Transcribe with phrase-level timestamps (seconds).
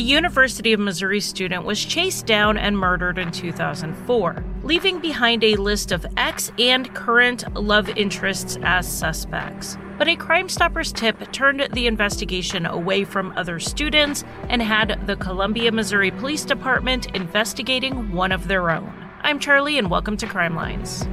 [0.00, 5.92] University of Missouri student was chased down and murdered in 2004, leaving behind a list
[5.92, 9.76] of ex and current love interests as suspects.
[9.98, 15.16] But a Crime Stoppers tip turned the investigation away from other students and had the
[15.16, 18.92] Columbia, Missouri Police Department investigating one of their own.
[19.22, 21.06] I'm Charlie, and welcome to Crime Lines.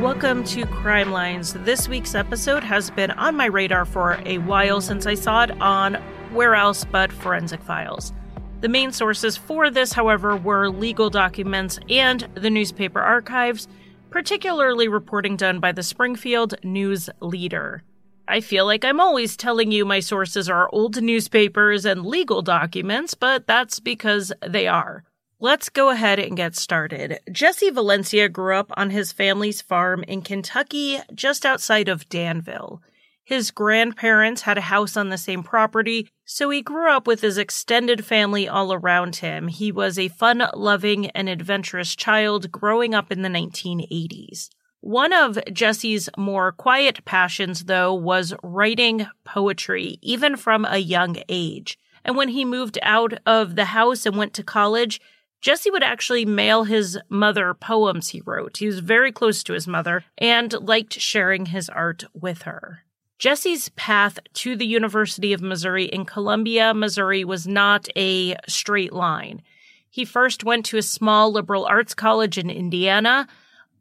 [0.00, 1.54] Welcome to Crime Lines.
[1.54, 5.50] This week's episode has been on my radar for a while since I saw it
[5.60, 5.94] on
[6.32, 8.12] Where Else But Forensic Files.
[8.60, 13.66] The main sources for this, however, were legal documents and the newspaper archives,
[14.08, 17.82] particularly reporting done by the Springfield News Leader.
[18.28, 23.14] I feel like I'm always telling you my sources are old newspapers and legal documents,
[23.14, 25.02] but that's because they are.
[25.40, 27.20] Let's go ahead and get started.
[27.30, 32.82] Jesse Valencia grew up on his family's farm in Kentucky, just outside of Danville.
[33.22, 37.38] His grandparents had a house on the same property, so he grew up with his
[37.38, 39.46] extended family all around him.
[39.46, 44.48] He was a fun loving and adventurous child growing up in the 1980s.
[44.80, 51.78] One of Jesse's more quiet passions, though, was writing poetry, even from a young age.
[52.04, 55.00] And when he moved out of the house and went to college,
[55.40, 58.56] Jesse would actually mail his mother poems he wrote.
[58.58, 62.84] He was very close to his mother and liked sharing his art with her.
[63.18, 69.42] Jesse's path to the University of Missouri in Columbia, Missouri was not a straight line.
[69.90, 73.26] He first went to a small liberal arts college in Indiana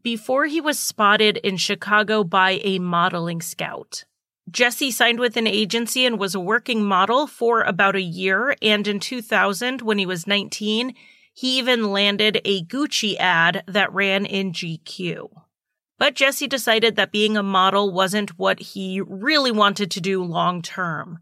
[0.02, 4.06] before he was spotted in Chicago by a modeling scout.
[4.50, 8.56] Jesse signed with an agency and was a working model for about a year.
[8.62, 10.96] And in 2000, when he was 19,
[11.38, 15.30] he even landed a Gucci ad that ran in GQ.
[16.00, 20.64] But Jesse decided that being a model wasn't what he really wanted to do long
[20.64, 21.20] term.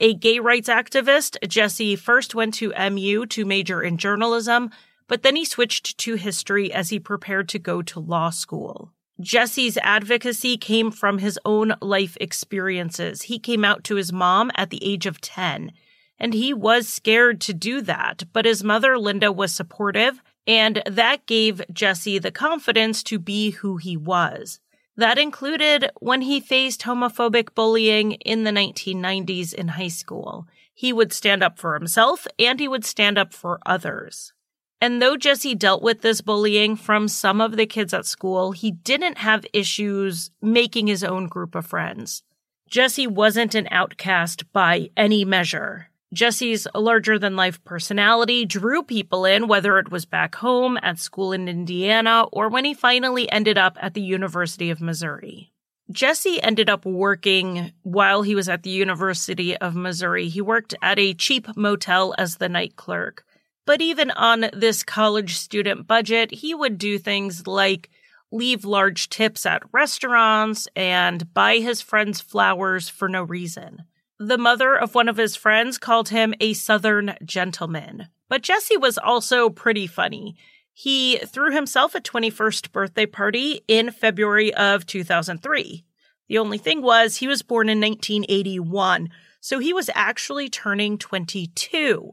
[0.00, 4.70] A gay rights activist, Jesse first went to MU to major in journalism,
[5.08, 8.94] but then he switched to history as he prepared to go to law school.
[9.20, 13.20] Jesse's advocacy came from his own life experiences.
[13.22, 15.72] He came out to his mom at the age of 10
[16.20, 21.26] and he was scared to do that, but his mother, Linda, was supportive, and that
[21.26, 24.60] gave Jesse the confidence to be who he was.
[24.96, 30.46] That included when he faced homophobic bullying in the 1990s in high school.
[30.74, 34.34] He would stand up for himself and he would stand up for others.
[34.80, 38.70] And though Jesse dealt with this bullying from some of the kids at school, he
[38.70, 42.22] didn't have issues making his own group of friends.
[42.68, 45.89] Jesse wasn't an outcast by any measure.
[46.12, 51.32] Jesse's larger than life personality drew people in, whether it was back home, at school
[51.32, 55.52] in Indiana, or when he finally ended up at the University of Missouri.
[55.90, 60.28] Jesse ended up working while he was at the University of Missouri.
[60.28, 63.24] He worked at a cheap motel as the night clerk.
[63.66, 67.90] But even on this college student budget, he would do things like
[68.32, 73.84] leave large tips at restaurants and buy his friends flowers for no reason.
[74.22, 78.08] The mother of one of his friends called him a Southern gentleman.
[78.28, 80.36] But Jesse was also pretty funny.
[80.74, 85.86] He threw himself a 21st birthday party in February of 2003.
[86.28, 89.08] The only thing was, he was born in 1981,
[89.40, 92.10] so he was actually turning 22.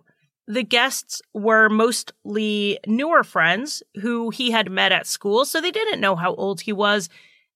[0.47, 5.99] The guests were mostly newer friends who he had met at school, so they didn't
[5.99, 7.09] know how old he was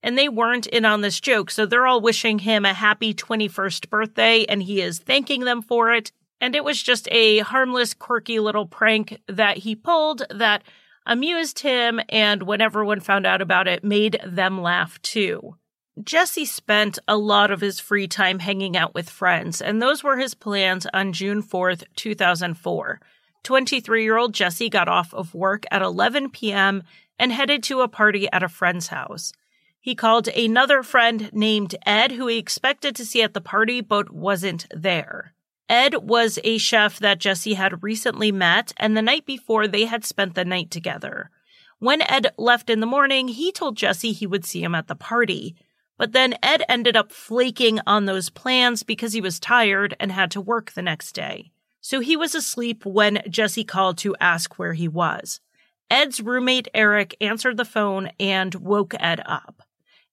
[0.04, 3.90] and they weren't in on this joke, so they're all wishing him a happy 21st
[3.90, 6.12] birthday, and he is thanking them for it.
[6.40, 10.64] And it was just a harmless, quirky little prank that he pulled that
[11.06, 15.56] amused him, and when everyone found out about it, made them laugh too.
[16.04, 20.18] Jesse spent a lot of his free time hanging out with friends, and those were
[20.18, 23.00] his plans on June 4th, 2004.
[23.44, 26.84] 23 year old Jesse got off of work at 11 p.m.
[27.20, 29.34] and headed to a party at a friend's house.
[29.84, 34.14] He called another friend named Ed, who he expected to see at the party but
[34.14, 35.34] wasn't there.
[35.68, 40.06] Ed was a chef that Jesse had recently met, and the night before they had
[40.06, 41.32] spent the night together.
[41.80, 44.96] When Ed left in the morning, he told Jesse he would see him at the
[44.96, 45.56] party.
[45.98, 50.30] But then Ed ended up flaking on those plans because he was tired and had
[50.32, 51.52] to work the next day.
[51.80, 55.40] So he was asleep when Jesse called to ask where he was.
[55.90, 59.64] Ed's roommate Eric answered the phone and woke Ed up.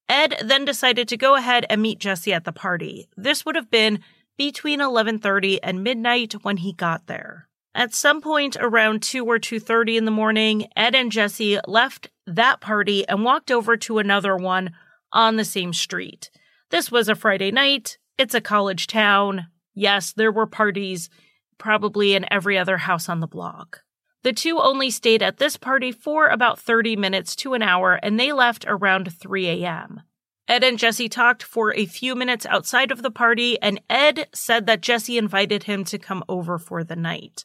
[0.08, 3.08] Ed then decided to go ahead and meet Jesse at the party.
[3.16, 4.00] This would have been
[4.36, 7.48] between 11:30 and midnight when he got there.
[7.74, 12.60] At some point around 2 or 2:30 in the morning, Ed and Jesse left that
[12.60, 14.72] party and walked over to another one
[15.12, 16.30] on the same street.
[16.70, 17.98] This was a Friday night.
[18.16, 19.46] It's a college town.
[19.74, 21.08] Yes, there were parties,
[21.56, 23.82] probably in every other house on the block.
[24.22, 28.18] The two only stayed at this party for about 30 minutes to an hour, and
[28.18, 30.02] they left around 3 a.m.
[30.48, 34.66] Ed and Jesse talked for a few minutes outside of the party, and Ed said
[34.66, 37.44] that Jesse invited him to come over for the night.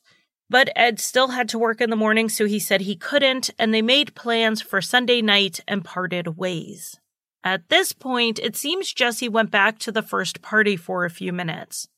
[0.49, 3.73] But Ed still had to work in the morning, so he said he couldn't, and
[3.73, 6.99] they made plans for Sunday night and parted ways.
[7.43, 11.33] At this point, it seems Jesse went back to the first party for a few
[11.33, 11.89] minutes.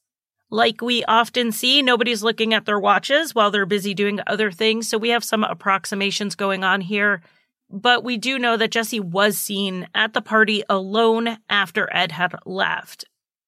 [0.51, 4.87] Like we often see, nobody's looking at their watches while they're busy doing other things,
[4.87, 7.21] so we have some approximations going on here.
[7.69, 12.35] But we do know that Jesse was seen at the party alone after Ed had
[12.45, 13.05] left.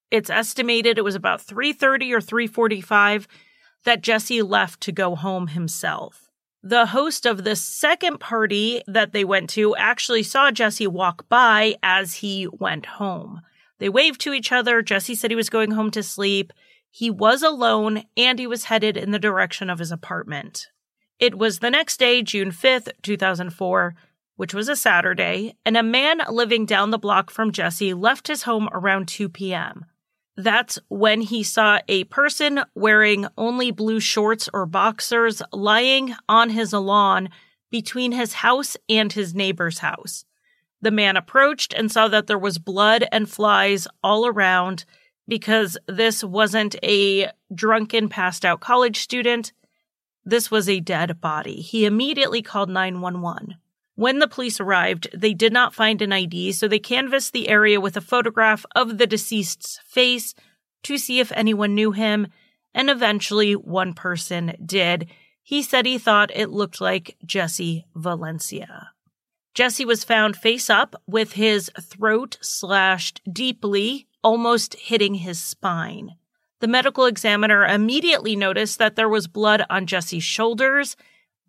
[0.09, 3.27] It's estimated it was about 3:30 or 3:45
[3.83, 6.29] that Jesse left to go home himself.
[6.63, 11.75] The host of the second party that they went to actually saw Jesse walk by
[11.83, 13.41] as he went home.
[13.79, 14.81] They waved to each other.
[14.81, 16.51] Jesse said he was going home to sleep.
[16.97, 20.69] He was alone and he was headed in the direction of his apartment.
[21.19, 23.93] It was the next day, June 5th, 2004,
[24.35, 28.41] which was a Saturday, and a man living down the block from Jesse left his
[28.41, 29.85] home around 2 p.m.
[30.35, 36.73] That's when he saw a person wearing only blue shorts or boxers lying on his
[36.73, 37.29] lawn
[37.69, 40.25] between his house and his neighbor's house.
[40.81, 44.83] The man approached and saw that there was blood and flies all around
[45.27, 49.51] because this wasn't a drunken, passed out college student.
[50.23, 51.61] This was a dead body.
[51.61, 53.55] He immediately called 911.
[53.95, 57.81] When the police arrived, they did not find an ID, so they canvassed the area
[57.81, 60.35] with a photograph of the deceased's face
[60.83, 62.27] to see if anyone knew him,
[62.73, 65.07] and eventually one person did.
[65.41, 68.91] He said he thought it looked like Jesse Valencia.
[69.55, 76.15] Jesse was found face up with his throat slashed deeply, almost hitting his spine.
[76.59, 80.95] The medical examiner immediately noticed that there was blood on Jesse's shoulders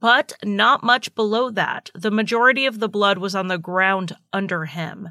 [0.00, 1.90] but not much below that.
[1.94, 5.10] The majority of the blood was on the ground under him.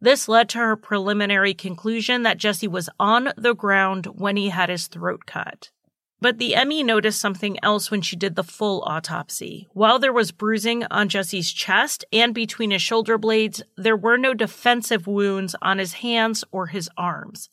[0.00, 4.68] This led to her preliminary conclusion that Jesse was on the ground when he had
[4.68, 5.70] his throat cut.
[6.20, 9.68] But the ME noticed something else when she did the full autopsy.
[9.72, 14.34] While there was bruising on Jesse's chest and between his shoulder blades, there were no
[14.34, 17.50] defensive wounds on his hands or his arms.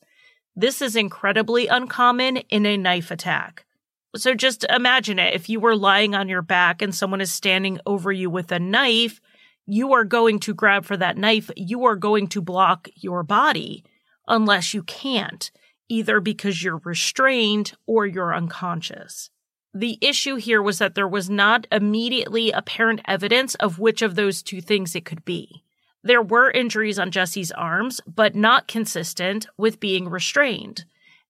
[0.56, 3.66] This is incredibly uncommon in a knife attack.
[4.16, 5.34] So just imagine it.
[5.34, 8.60] If you were lying on your back and someone is standing over you with a
[8.60, 9.20] knife,
[9.66, 11.52] you are going to grab for that knife.
[11.56, 13.84] You are going to block your body
[14.28, 15.52] unless you can't,
[15.90, 19.30] either because you're restrained or you're unconscious.
[19.74, 24.42] The issue here was that there was not immediately apparent evidence of which of those
[24.42, 25.64] two things it could be.
[26.04, 30.86] There were injuries on Jesse's arms, but not consistent with being restrained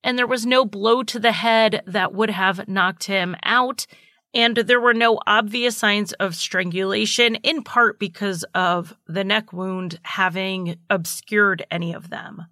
[0.05, 3.87] and there was no blow to the head that would have knocked him out.
[4.35, 9.99] And there were no obvious signs of strangulation, in part because of the neck wound
[10.03, 12.45] having obscured any of them.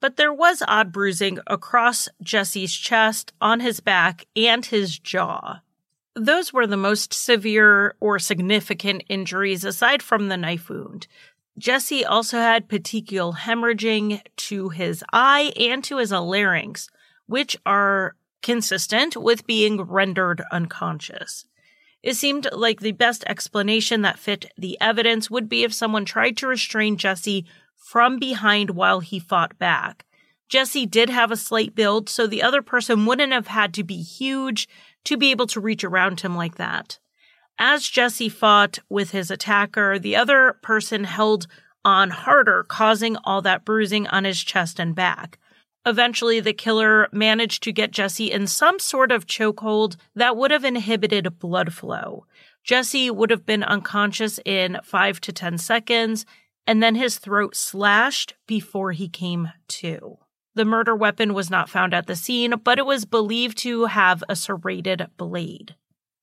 [0.00, 5.60] But there was odd bruising across Jesse's chest, on his back, and his jaw.
[6.14, 11.06] Those were the most severe or significant injuries aside from the knife wound.
[11.58, 16.88] Jesse also had petechial hemorrhaging to his eye and to his larynx,
[17.26, 21.44] which are consistent with being rendered unconscious.
[22.02, 26.36] It seemed like the best explanation that fit the evidence would be if someone tried
[26.38, 27.44] to restrain Jesse
[27.78, 30.04] from behind while he fought back.
[30.48, 34.02] Jesse did have a slight build, so the other person wouldn't have had to be
[34.02, 34.68] huge
[35.04, 36.98] to be able to reach around him like that.
[37.58, 41.46] As Jesse fought with his attacker, the other person held
[41.84, 45.38] on harder, causing all that bruising on his chest and back.
[45.84, 50.64] Eventually, the killer managed to get Jesse in some sort of chokehold that would have
[50.64, 52.26] inhibited blood flow.
[52.62, 56.26] Jesse would have been unconscious in five to 10 seconds,
[56.68, 60.18] and then his throat slashed before he came to.
[60.54, 64.22] The murder weapon was not found at the scene, but it was believed to have
[64.28, 65.76] a serrated blade.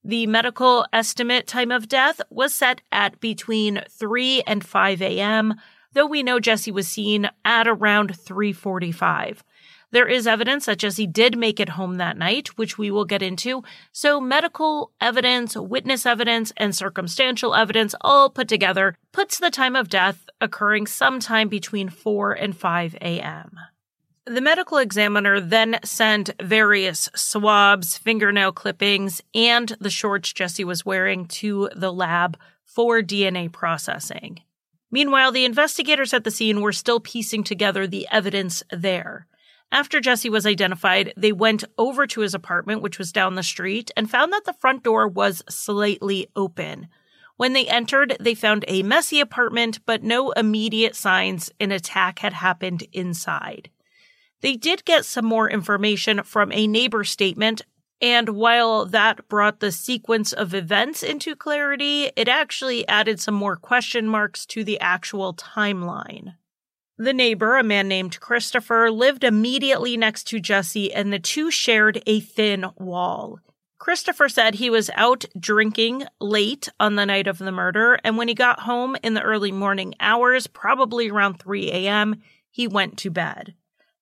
[0.03, 5.55] The medical estimate time of death was set at between 3 and 5 a.m.,
[5.93, 9.43] though we know Jesse was seen at around 345.
[9.91, 13.21] There is evidence that Jesse did make it home that night, which we will get
[13.21, 13.63] into.
[13.93, 19.87] So medical evidence, witness evidence, and circumstantial evidence all put together puts the time of
[19.87, 23.57] death occurring sometime between 4 and 5 a.m.
[24.25, 31.27] The medical examiner then sent various swabs, fingernail clippings, and the shorts Jesse was wearing
[31.27, 34.41] to the lab for DNA processing.
[34.89, 39.27] Meanwhile, the investigators at the scene were still piecing together the evidence there.
[39.71, 43.91] After Jesse was identified, they went over to his apartment, which was down the street,
[43.95, 46.87] and found that the front door was slightly open.
[47.37, 52.33] When they entered, they found a messy apartment, but no immediate signs an attack had
[52.33, 53.69] happened inside.
[54.41, 57.63] They did get some more information from a neighbor statement,
[58.01, 63.55] and while that brought the sequence of events into clarity, it actually added some more
[63.55, 66.35] question marks to the actual timeline.
[66.97, 72.01] The neighbor, a man named Christopher, lived immediately next to Jesse, and the two shared
[72.05, 73.39] a thin wall.
[73.85, 78.27] Christopher said he was out drinking late on the night of the murder, and when
[78.27, 82.15] he got home in the early morning hours, probably around 3 a.m.,
[82.49, 83.53] he went to bed.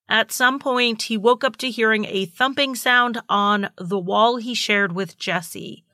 [0.08, 4.54] At some point, he woke up to hearing a thumping sound on the wall he
[4.54, 5.84] shared with Jesse.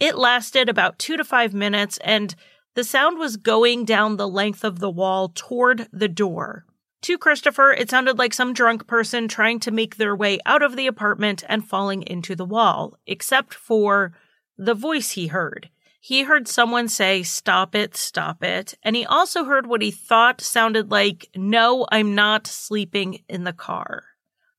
[0.00, 2.34] It lasted about two to five minutes, and
[2.74, 6.66] the sound was going down the length of the wall toward the door.
[7.02, 10.76] To Christopher, it sounded like some drunk person trying to make their way out of
[10.76, 14.12] the apartment and falling into the wall, except for
[14.56, 15.70] the voice he heard.
[16.00, 18.74] He heard someone say, Stop it, stop it.
[18.82, 23.52] And he also heard what he thought sounded like, No, I'm not sleeping in the
[23.52, 24.04] car.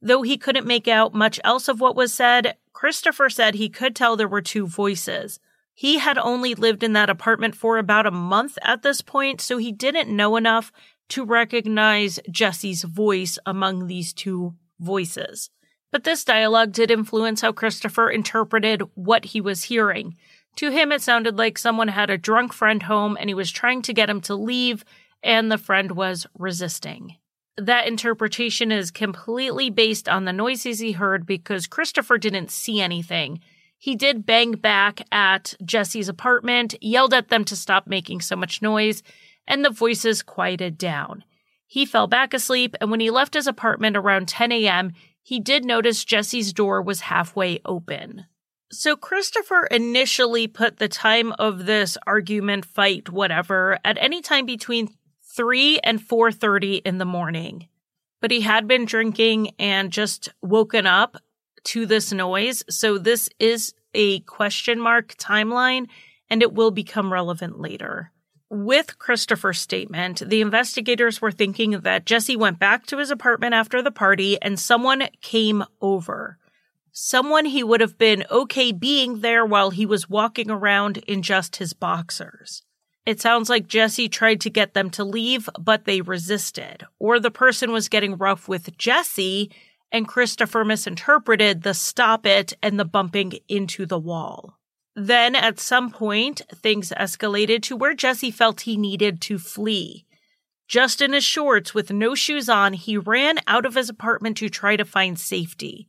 [0.01, 3.95] Though he couldn't make out much else of what was said, Christopher said he could
[3.95, 5.39] tell there were two voices.
[5.73, 9.57] He had only lived in that apartment for about a month at this point, so
[9.57, 10.71] he didn't know enough
[11.09, 15.49] to recognize Jesse's voice among these two voices.
[15.91, 20.15] But this dialogue did influence how Christopher interpreted what he was hearing.
[20.57, 23.81] To him, it sounded like someone had a drunk friend home and he was trying
[23.83, 24.85] to get him to leave,
[25.23, 27.15] and the friend was resisting.
[27.57, 33.41] That interpretation is completely based on the noises he heard because Christopher didn't see anything.
[33.77, 38.61] He did bang back at Jesse's apartment, yelled at them to stop making so much
[38.61, 39.01] noise,
[39.49, 41.25] and the voices quieted down.
[41.67, 45.65] He fell back asleep, and when he left his apartment around 10 a.m., he did
[45.65, 48.25] notice Jesse's door was halfway open.
[48.71, 54.95] So Christopher initially put the time of this argument, fight, whatever, at any time between
[55.35, 57.67] 3 and 4:30 in the morning.
[58.21, 61.17] But he had been drinking and just woken up
[61.65, 62.63] to this noise.
[62.69, 65.87] So this is a question mark timeline
[66.29, 68.11] and it will become relevant later.
[68.51, 73.81] With Christopher's statement, the investigators were thinking that Jesse went back to his apartment after
[73.83, 76.39] the party and someone came over.
[76.91, 81.57] Someone he would have been okay being there while he was walking around in just
[81.57, 82.63] his boxers.
[83.05, 86.83] It sounds like Jesse tried to get them to leave, but they resisted.
[86.97, 89.51] Or the person was getting rough with Jesse
[89.91, 94.58] and Christopher misinterpreted the stop it and the bumping into the wall.
[94.95, 100.05] Then, at some point, things escalated to where Jesse felt he needed to flee.
[100.67, 104.49] Just in his shorts with no shoes on, he ran out of his apartment to
[104.49, 105.87] try to find safety.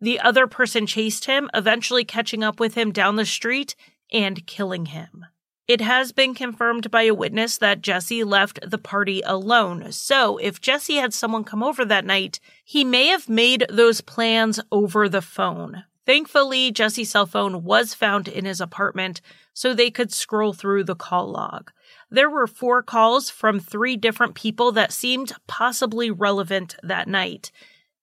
[0.00, 3.74] The other person chased him, eventually catching up with him down the street
[4.12, 5.26] and killing him.
[5.66, 9.92] It has been confirmed by a witness that Jesse left the party alone.
[9.92, 14.60] So, if Jesse had someone come over that night, he may have made those plans
[14.70, 15.84] over the phone.
[16.06, 19.20] Thankfully, Jesse's cell phone was found in his apartment,
[19.54, 21.70] so they could scroll through the call log.
[22.10, 27.50] There were four calls from three different people that seemed possibly relevant that night.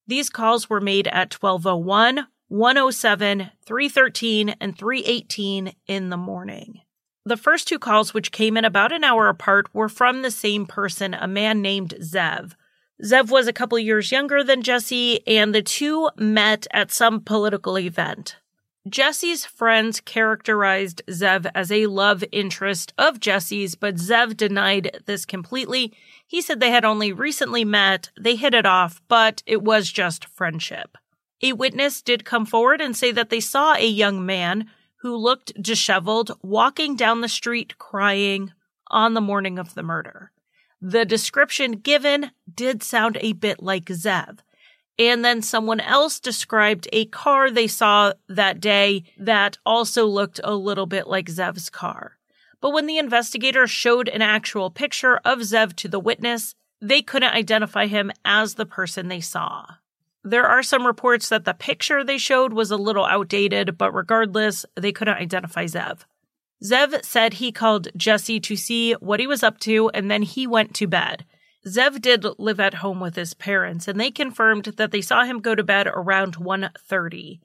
[0.08, 6.82] These calls were made at 1201, 107, 313, and 318 in the morning.
[7.24, 10.66] The first two calls, which came in about an hour apart, were from the same
[10.66, 12.54] person, a man named Zev.
[13.04, 17.80] Zev was a couple years younger than Jesse, and the two met at some political
[17.80, 18.36] event.
[18.88, 25.94] Jesse's friends characterized Zev as a love interest of Jesse's, but Zev denied this completely.
[26.28, 30.26] He said they had only recently met, they hit it off, but it was just
[30.26, 30.98] friendship.
[31.44, 35.60] A witness did come forward and say that they saw a young man who looked
[35.62, 38.52] disheveled, walking down the street crying
[38.88, 40.31] on the morning of the murder.
[40.82, 44.40] The description given did sound a bit like Zev.
[44.98, 50.56] And then someone else described a car they saw that day that also looked a
[50.56, 52.18] little bit like Zev's car.
[52.62, 57.34] But when the investigator showed an actual picture of Zev to the witness, they couldn't
[57.34, 59.66] identify him as the person they saw.
[60.24, 64.66] There are some reports that the picture they showed was a little outdated, but regardless,
[64.76, 66.02] they couldn't identify Zev.
[66.64, 70.46] Zev said he called Jesse to see what he was up to and then he
[70.46, 71.26] went to bed.
[71.66, 75.40] Zev did live at home with his parents and they confirmed that they saw him
[75.40, 77.40] go to bed around 1:30.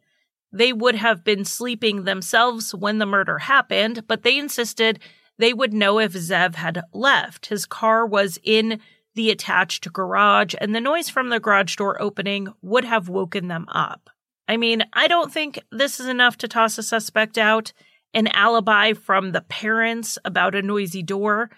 [0.53, 5.01] They would have been sleeping themselves when the murder happened, but they insisted
[5.39, 7.47] they would know if Zev had left.
[7.47, 8.81] His car was in
[9.15, 13.67] the attached garage, and the noise from the garage door opening would have woken them
[13.69, 14.11] up.
[14.49, 17.73] I mean, I don't think this is enough to toss a suspect out.
[18.15, 21.51] An alibi from the parents about a noisy door,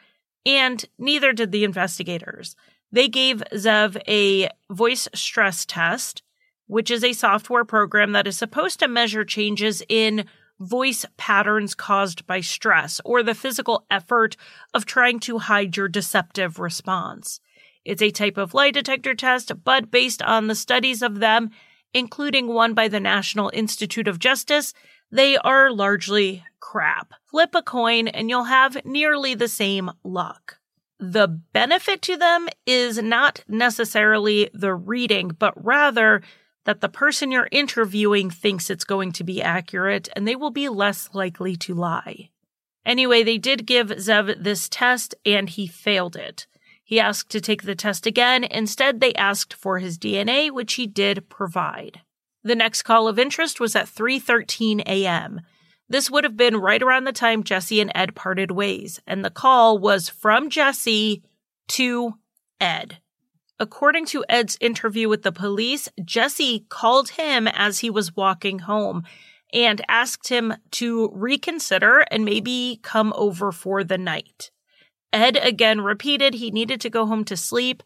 [0.45, 2.57] and neither did the investigators.
[2.91, 6.23] They gave Zev a voice stress test,
[6.67, 10.27] which is a software program that is supposed to measure changes in
[10.61, 14.37] voice patterns caused by stress or the physical effort
[14.75, 17.41] of trying to hide your deceptive response.
[17.85, 21.51] It's a type of lie detector test, but based on the studies of them,
[21.95, 24.75] including one by the National Institute of Justice,
[25.11, 27.15] they are largely crap.
[27.25, 30.59] Flip a coin and you'll have nearly the same luck.
[31.01, 36.23] The benefit to them is not necessarily the reading, but rather
[36.65, 40.69] that the person you're interviewing thinks it's going to be accurate and they will be
[40.69, 42.31] less likely to lie.
[42.85, 46.47] Anyway, they did give Zev this test and he failed it.
[46.83, 48.45] He asked to take the test again.
[48.45, 52.01] Instead, they asked for his DNA, which he did provide.
[52.49, 55.43] The next call of interest was at 3:13 a.m.
[55.87, 59.29] This would have been right around the time Jesse and Ed parted ways, and the
[59.29, 61.23] call was from Jesse
[61.69, 62.15] to
[62.59, 63.01] Ed.
[63.61, 69.03] According to Ed's interview with the police, Jesse called him as he was walking home
[69.53, 74.51] and asked him to reconsider and maybe come over for the night.
[75.13, 77.83] Ed again repeated he needed to go home to sleep,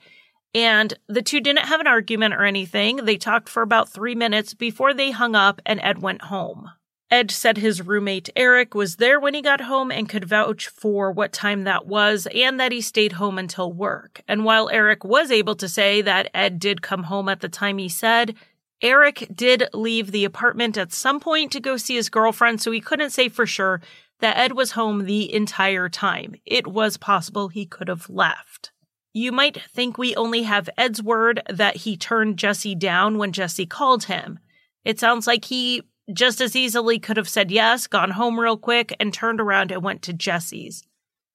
[0.54, 2.96] and the two didn't have an argument or anything.
[2.96, 6.70] They talked for about three minutes before they hung up and Ed went home.
[7.10, 11.12] Ed said his roommate Eric was there when he got home and could vouch for
[11.12, 14.22] what time that was and that he stayed home until work.
[14.26, 17.76] And while Eric was able to say that Ed did come home at the time
[17.76, 18.34] he said,
[18.80, 22.80] Eric did leave the apartment at some point to go see his girlfriend, so he
[22.80, 23.80] couldn't say for sure
[24.20, 26.34] that Ed was home the entire time.
[26.46, 28.71] It was possible he could have left.
[29.12, 33.66] You might think we only have Ed's word that he turned Jesse down when Jesse
[33.66, 34.38] called him.
[34.84, 38.96] It sounds like he just as easily could have said yes, gone home real quick,
[38.98, 40.82] and turned around and went to Jesse's.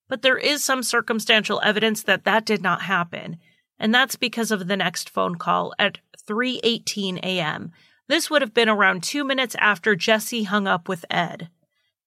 [0.09, 3.37] But there is some circumstantial evidence that that did not happen,
[3.79, 7.71] and that's because of the next phone call at 3:18 a.m.
[8.07, 11.49] This would have been around 2 minutes after Jesse hung up with Ed.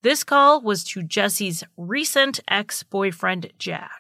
[0.03, 4.00] This call was to Jesse's recent ex-boyfriend Jack.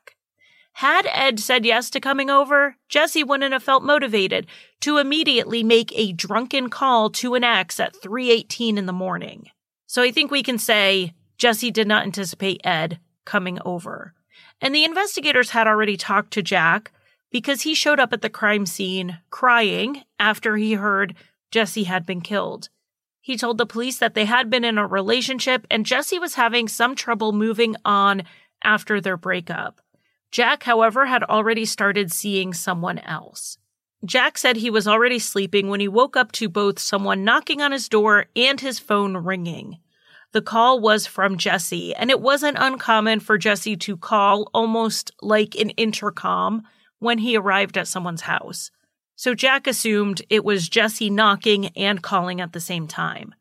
[0.74, 4.46] Had Ed said yes to coming over, Jesse wouldn't have felt motivated
[4.80, 9.50] to immediately make a drunken call to an ex at 3:18 in the morning.
[9.87, 14.14] So I think we can say Jesse did not anticipate Ed coming over.
[14.61, 16.92] And the investigators had already talked to Jack
[17.30, 21.14] because he showed up at the crime scene crying after he heard
[21.50, 22.68] Jesse had been killed.
[23.20, 26.68] He told the police that they had been in a relationship and Jesse was having
[26.68, 28.22] some trouble moving on
[28.62, 29.80] after their breakup.
[30.30, 33.58] Jack, however, had already started seeing someone else.
[34.04, 37.72] Jack said he was already sleeping when he woke up to both someone knocking on
[37.72, 39.78] his door and his phone ringing.
[40.32, 45.56] The call was from Jesse, and it wasn't uncommon for Jesse to call almost like
[45.56, 46.62] an intercom
[47.00, 48.70] when he arrived at someone's house.
[49.16, 53.34] So Jack assumed it was Jesse knocking and calling at the same time.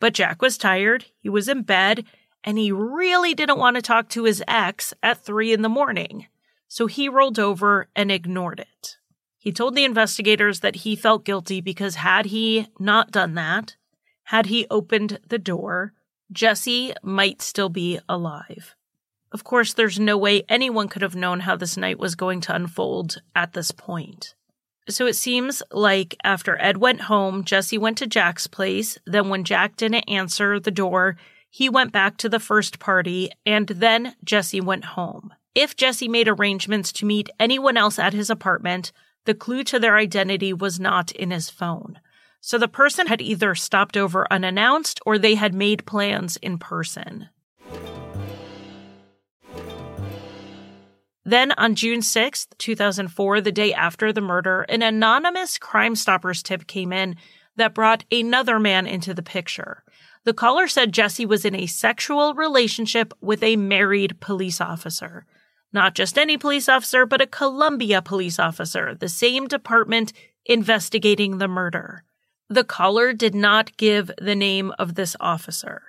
[0.00, 2.04] But Jack was tired, he was in bed,
[2.48, 6.28] and he really didn't want to talk to his ex at three in the morning,
[6.66, 8.96] so he rolled over and ignored it.
[9.36, 13.76] He told the investigators that he felt guilty because had he not done that,
[14.22, 15.92] had he opened the door,
[16.32, 18.74] Jesse might still be alive.
[19.30, 22.54] Of course, there's no way anyone could have known how this night was going to
[22.54, 24.34] unfold at this point.
[24.88, 28.96] So it seems like after Ed went home, Jesse went to Jack's place.
[29.04, 31.18] Then, when Jack didn't answer the door,
[31.50, 35.32] he went back to the first party, and then Jesse went home.
[35.54, 38.92] If Jesse made arrangements to meet anyone else at his apartment,
[39.24, 42.00] the clue to their identity was not in his phone.
[42.40, 47.28] So the person had either stopped over unannounced or they had made plans in person.
[51.24, 56.66] Then on June 6, 2004, the day after the murder, an anonymous Crime Stoppers tip
[56.66, 57.16] came in
[57.56, 59.84] that brought another man into the picture.
[60.24, 65.24] The caller said Jesse was in a sexual relationship with a married police officer.
[65.72, 70.12] Not just any police officer, but a Columbia police officer, the same department
[70.46, 72.04] investigating the murder.
[72.48, 75.82] The caller did not give the name of this officer.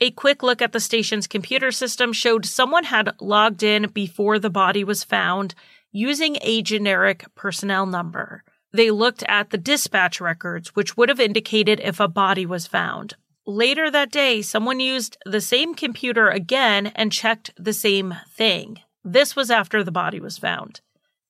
[0.00, 4.50] A quick look at the station's computer system showed someone had logged in before the
[4.50, 5.54] body was found
[5.92, 8.42] using a generic personnel number.
[8.72, 13.14] They looked at the dispatch records, which would have indicated if a body was found.
[13.46, 18.80] Later that day, someone used the same computer again and checked the same thing.
[19.04, 20.80] This was after the body was found.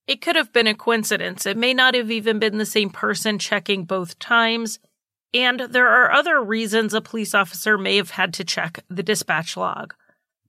[0.06, 1.44] It could have been a coincidence.
[1.44, 4.78] It may not have even been the same person checking both times.
[5.32, 9.56] And there are other reasons a police officer may have had to check the dispatch
[9.56, 9.94] log.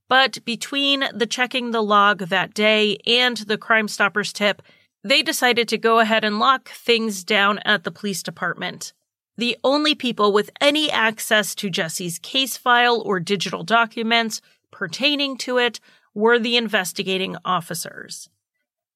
[0.07, 4.61] But between the checking the log that day and the Crime Stoppers tip,
[5.03, 8.93] they decided to go ahead and lock things down at the police department.
[9.37, 15.57] The only people with any access to Jesse's case file or digital documents pertaining to
[15.57, 15.79] it
[16.13, 18.29] were the investigating officers.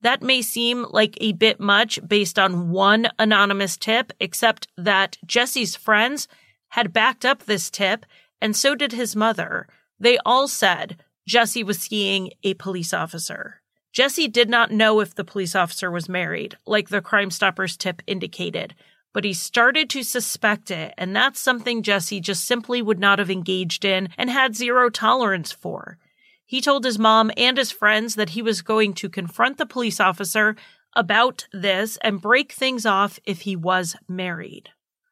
[0.01, 5.75] That may seem like a bit much based on one anonymous tip, except that Jesse's
[5.75, 6.29] friends
[6.69, 8.05] had backed up this tip,
[8.39, 9.67] and so did his mother.
[9.99, 13.61] They all said Jesse was seeing a police officer.
[13.91, 18.01] Jesse did not know if the police officer was married, like the Crime Stoppers tip
[18.07, 18.75] indicated,
[19.13, 23.31] but he started to suspect it, and that's something Jesse just simply would not have
[23.31, 25.97] engaged in and had zero tolerance for.
[26.45, 29.99] He told his mom and his friends that he was going to confront the police
[29.99, 30.55] officer
[30.95, 34.69] about this and break things off if he was married.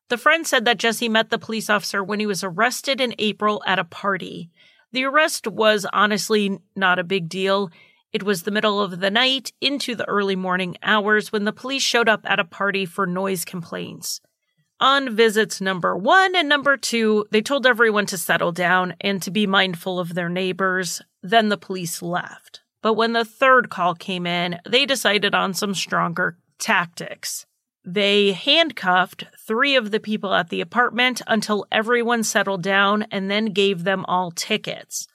[0.09, 3.61] The friend said that Jesse met the police officer when he was arrested in April
[3.65, 4.49] at a party.
[4.93, 7.69] The arrest was honestly not a big deal.
[8.13, 11.83] It was the middle of the night into the early morning hours when the police
[11.83, 14.21] showed up at a party for noise complaints.
[14.79, 19.31] On visits number one and number two, they told everyone to settle down and to
[19.31, 21.01] be mindful of their neighbors.
[21.23, 22.61] Then the police left.
[22.81, 27.45] But when the third call came in, they decided on some stronger tactics.
[27.83, 33.45] They handcuffed three of the people at the apartment until everyone settled down and then
[33.47, 35.07] gave them all tickets.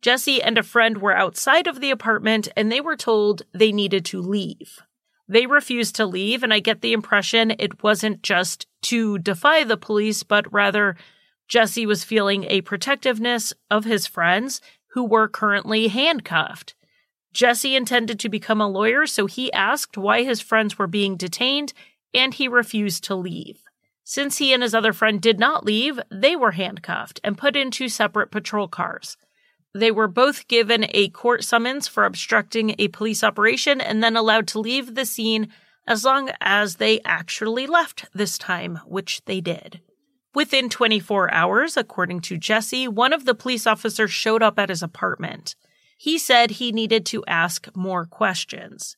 [0.00, 4.04] Jesse and a friend were outside of the apartment and they were told they needed
[4.06, 4.78] to leave.
[5.28, 9.76] They refused to leave, and I get the impression it wasn't just to defy the
[9.76, 10.96] police, but rather
[11.48, 16.74] Jesse was feeling a protectiveness of his friends who were currently handcuffed.
[17.32, 21.74] Jesse intended to become a lawyer, so he asked why his friends were being detained,
[22.14, 23.62] and he refused to leave.
[24.04, 27.90] Since he and his other friend did not leave, they were handcuffed and put into
[27.90, 29.18] separate patrol cars.
[29.78, 34.48] They were both given a court summons for obstructing a police operation and then allowed
[34.48, 35.52] to leave the scene
[35.86, 39.80] as long as they actually left this time, which they did.
[40.34, 44.82] Within 24 hours, according to Jesse, one of the police officers showed up at his
[44.82, 45.54] apartment.
[45.96, 48.96] He said he needed to ask more questions.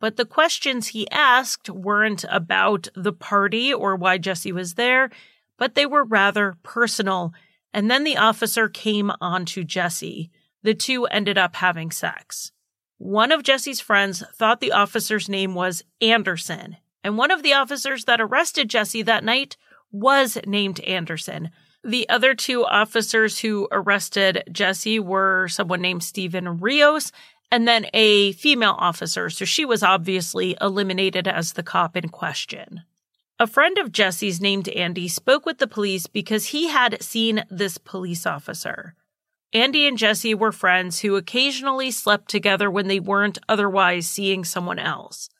[0.00, 5.08] But the questions he asked weren't about the party or why Jesse was there,
[5.56, 7.32] but they were rather personal
[7.74, 10.30] and then the officer came on to Jesse.
[10.62, 12.52] The two ended up having sex.
[12.98, 18.04] One of Jesse's friends thought the officer's name was Anderson, and one of the officers
[18.04, 19.56] that arrested Jesse that night
[19.90, 21.50] was named Anderson.
[21.82, 27.12] The other two officers who arrested Jesse were someone named Steven Rios
[27.50, 32.82] and then a female officer, so she was obviously eliminated as the cop in question.
[33.40, 37.78] A friend of Jesse's named Andy spoke with the police because he had seen this
[37.78, 38.94] police officer.
[39.52, 44.78] Andy and Jesse were friends who occasionally slept together when they weren't otherwise seeing someone
[44.78, 45.30] else.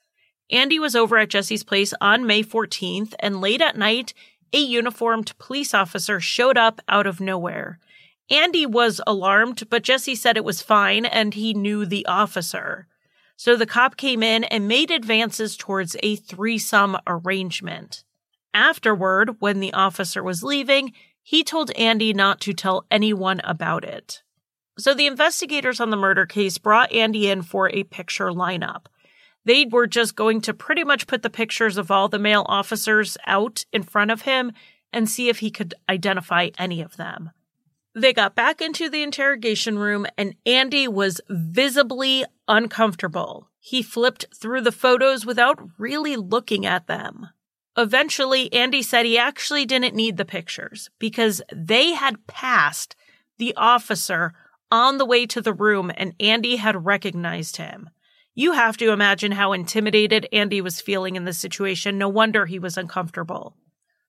[0.50, 4.12] Andy was over at Jesse's place on May 14th, and late at night,
[4.52, 7.78] a uniformed police officer showed up out of nowhere.
[8.28, 12.88] Andy was alarmed, but Jesse said it was fine and he knew the officer.
[13.36, 18.04] So the cop came in and made advances towards a threesome arrangement.
[18.52, 20.92] Afterward, when the officer was leaving,
[21.22, 24.22] he told Andy not to tell anyone about it.
[24.78, 28.86] So the investigators on the murder case brought Andy in for a picture lineup.
[29.44, 33.16] They were just going to pretty much put the pictures of all the male officers
[33.26, 34.52] out in front of him
[34.92, 37.30] and see if he could identify any of them.
[37.94, 43.50] They got back into the interrogation room and Andy was visibly uncomfortable.
[43.60, 47.28] He flipped through the photos without really looking at them.
[47.76, 52.96] Eventually, Andy said he actually didn't need the pictures because they had passed
[53.38, 54.32] the officer
[54.70, 57.90] on the way to the room and Andy had recognized him.
[58.34, 61.98] You have to imagine how intimidated Andy was feeling in this situation.
[61.98, 63.56] No wonder he was uncomfortable.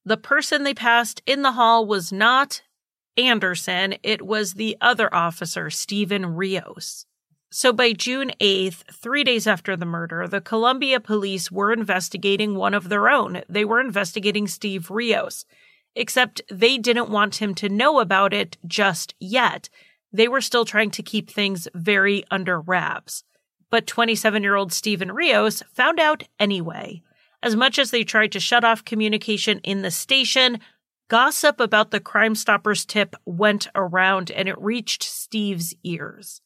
[0.03, 2.61] The person they passed in the hall was not
[3.17, 7.05] Anderson, it was the other officer, Steven Rios.
[7.51, 12.73] So by June 8th, three days after the murder, the Columbia police were investigating one
[12.73, 13.43] of their own.
[13.47, 15.45] They were investigating Steve Rios,
[15.95, 19.69] except they didn't want him to know about it just yet.
[20.11, 23.23] They were still trying to keep things very under wraps.
[23.69, 27.01] But 27 year old Steven Rios found out anyway.
[27.41, 30.59] As much as they tried to shut off communication in the station,
[31.07, 36.41] gossip about the Crime Stoppers tip went around and it reached Steve's ears.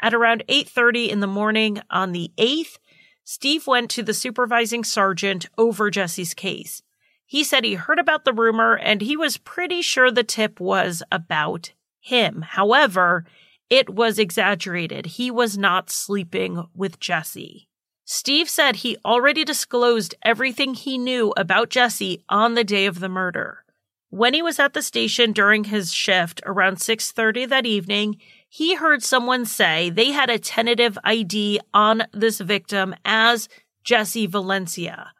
[0.00, 2.78] At around 8:30 in the morning on the 8th,
[3.24, 6.82] Steve went to the supervising sergeant over Jesse's case.
[7.24, 11.02] He said he heard about the rumor and he was pretty sure the tip was
[11.10, 12.42] about him.
[12.42, 13.24] However,
[13.70, 15.06] it was exaggerated.
[15.06, 17.68] He was not sleeping with Jesse.
[18.04, 23.08] Steve said he already disclosed everything he knew about Jesse on the day of the
[23.08, 23.64] murder.
[24.12, 29.02] When he was at the station during his shift around 6:30 that evening, he heard
[29.02, 33.48] someone say they had a tentative ID on this victim as
[33.84, 35.12] Jesse Valencia.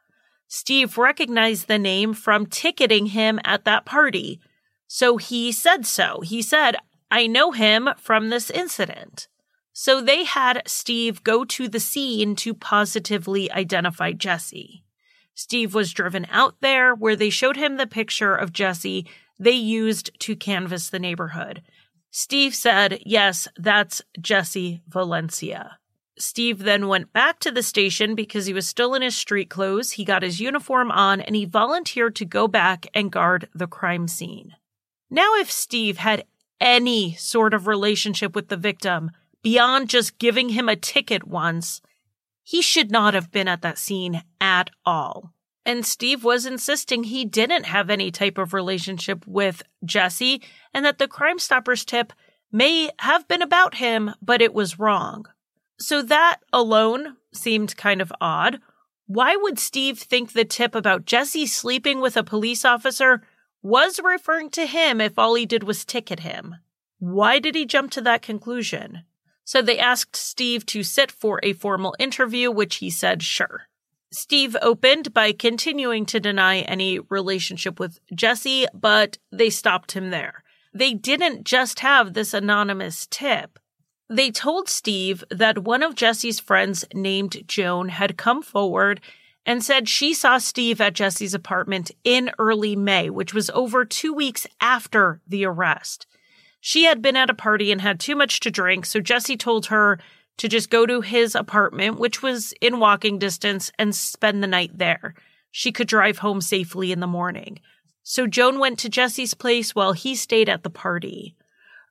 [0.47, 4.39] Steve recognized the name from ticketing him at that party.
[4.85, 6.21] So he said so.
[6.21, 6.75] He said,
[7.09, 9.27] I know him from this incident.
[9.71, 14.83] So they had Steve go to the scene to positively identify Jesse.
[15.35, 19.07] Steve was driven out there where they showed him the picture of Jesse
[19.39, 21.61] they used to canvass the neighborhood.
[22.11, 25.79] Steve said, Yes, that's Jesse Valencia.
[26.17, 29.91] Steve then went back to the station because he was still in his street clothes.
[29.93, 34.07] He got his uniform on and he volunteered to go back and guard the crime
[34.07, 34.55] scene.
[35.09, 36.25] Now, if Steve had
[36.61, 41.81] any sort of relationship with the victim beyond just giving him a ticket once,
[42.43, 45.33] he should not have been at that scene at all.
[45.65, 50.41] And Steve was insisting he didn't have any type of relationship with Jesse
[50.73, 52.11] and that the Crime Stoppers tip
[52.51, 55.25] may have been about him, but it was wrong.
[55.79, 58.59] So that alone seemed kind of odd.
[59.07, 63.23] Why would Steve think the tip about Jesse sleeping with a police officer
[63.61, 66.55] was referring to him if all he did was ticket him?
[66.99, 69.03] Why did he jump to that conclusion?
[69.45, 73.67] So they asked Steve to sit for a formal interview, which he said sure.
[74.11, 80.43] Steve opened by continuing to deny any relationship with Jesse, but they stopped him there.
[80.73, 83.59] They didn't just have this anonymous tip.
[84.09, 89.01] They told Steve that one of Jesse's friends named Joan had come forward
[89.45, 94.13] and said she saw Steve at Jesse's apartment in early May, which was over two
[94.13, 96.05] weeks after the arrest.
[96.65, 99.65] She had been at a party and had too much to drink, so Jesse told
[99.65, 99.99] her
[100.37, 104.77] to just go to his apartment, which was in walking distance, and spend the night
[104.77, 105.13] there.
[105.51, 107.59] She could drive home safely in the morning.
[108.01, 111.35] So Joan went to Jesse's place while he stayed at the party.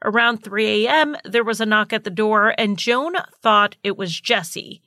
[0.02, 4.18] Around 3 a.m., there was a knock at the door, and Joan thought it was
[4.18, 4.80] Jesse.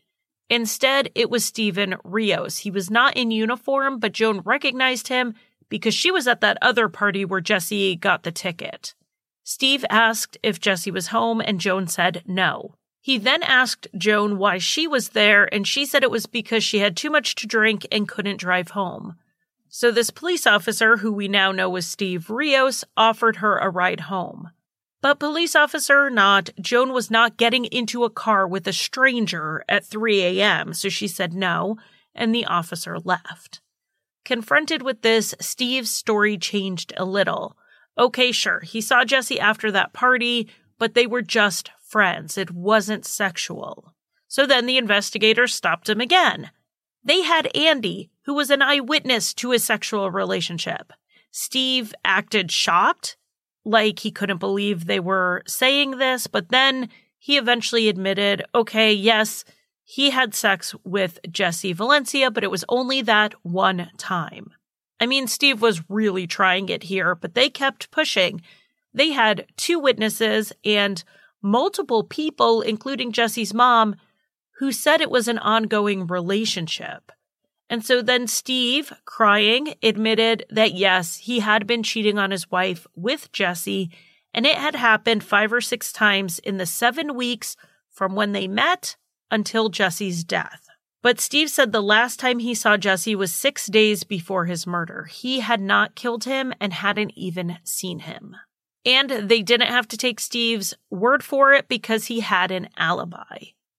[0.50, 2.58] Instead, it was Steven Rios.
[2.58, 5.36] He was not in uniform, but Joan recognized him
[5.70, 8.96] because she was at that other party where Jesse got the ticket.
[9.48, 12.74] Steve asked if Jesse was home, and Joan said no.
[13.00, 16.80] He then asked Joan why she was there, and she said it was because she
[16.80, 19.18] had too much to drink and couldn't drive home.
[19.70, 24.00] So, this police officer, who we now know was Steve Rios, offered her a ride
[24.02, 24.50] home.
[25.00, 29.64] But, police officer or not, Joan was not getting into a car with a stranger
[29.70, 31.78] at 3 a.m., so she said no,
[32.16, 33.62] and the officer left.
[34.24, 37.56] Confronted with this, Steve's story changed a little.
[37.98, 42.38] Okay, sure, he saw Jesse after that party, but they were just friends.
[42.38, 43.94] It wasn't sexual.
[44.28, 46.52] So then the investigators stopped him again.
[47.04, 50.92] They had Andy, who was an eyewitness to a sexual relationship.
[51.32, 53.16] Steve acted shocked,
[53.64, 59.46] like he couldn't believe they were saying this, but then he eventually admitted, okay, yes,
[59.84, 64.52] he had sex with Jesse Valencia, but it was only that one time.
[65.00, 68.42] I mean, Steve was really trying it here, but they kept pushing.
[68.94, 71.04] They had two witnesses and
[71.42, 73.96] multiple people, including Jesse's mom,
[74.60, 77.12] who said it was an ongoing relationship.
[77.70, 82.88] And so then Steve, crying, admitted that yes, he had been cheating on his wife
[82.96, 83.92] with Jesse,
[84.34, 87.56] and it had happened five or six times in the seven weeks
[87.90, 88.96] from when they met
[89.32, 90.65] until Jesse's death.
[91.06, 95.04] But Steve said the last time he saw Jesse was six days before his murder.
[95.04, 98.36] He had not killed him and hadn't even seen him.
[98.84, 103.38] And they didn't have to take Steve's word for it because he had an alibi.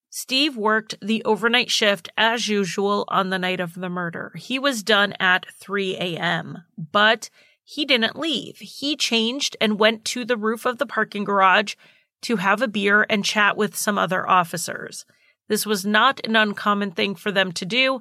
[0.08, 4.30] Steve worked the overnight shift as usual on the night of the murder.
[4.36, 7.28] He was done at 3 a.m., but
[7.64, 8.58] he didn't leave.
[8.58, 11.74] He changed and went to the roof of the parking garage
[12.22, 15.04] to have a beer and chat with some other officers.
[15.48, 18.00] This was not an uncommon thing for them to do,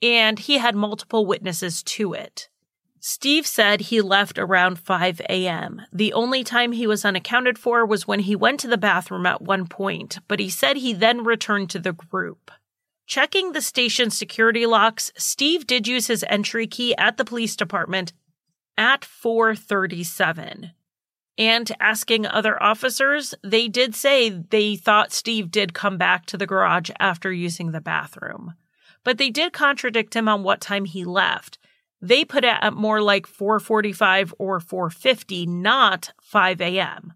[0.00, 2.48] and he had multiple witnesses to it.
[3.00, 5.82] Steve said he left around 5 a.m.
[5.92, 9.42] The only time he was unaccounted for was when he went to the bathroom at
[9.42, 12.50] one point, but he said he then returned to the group.
[13.06, 18.14] Checking the station security locks, Steve did use his entry key at the police department
[18.78, 20.70] at 437.
[21.36, 26.46] And asking other officers, they did say they thought Steve did come back to the
[26.46, 28.54] garage after using the bathroom.
[29.02, 31.58] But they did contradict him on what time he left.
[32.00, 37.14] They put it at more like 445 or 450, not 5 a.m.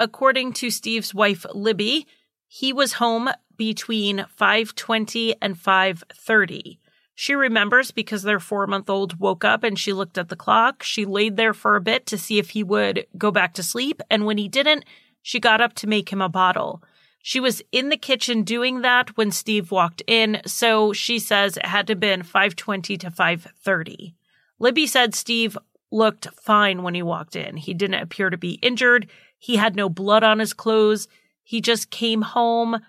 [0.00, 2.06] According to Steve's wife Libby,
[2.48, 6.78] he was home between 5:20 and 5:30.
[7.20, 10.82] She remembers because their 4-month-old woke up and she looked at the clock.
[10.82, 14.00] She laid there for a bit to see if he would go back to sleep,
[14.08, 14.86] and when he didn't,
[15.20, 16.82] she got up to make him a bottle.
[17.22, 21.66] She was in the kitchen doing that when Steve walked in, so she says it
[21.66, 24.14] had to have been 5:20 to 5:30.
[24.58, 25.58] Libby said Steve
[25.90, 27.58] looked fine when he walked in.
[27.58, 29.10] He didn't appear to be injured.
[29.38, 31.06] He had no blood on his clothes.
[31.42, 32.80] He just came home,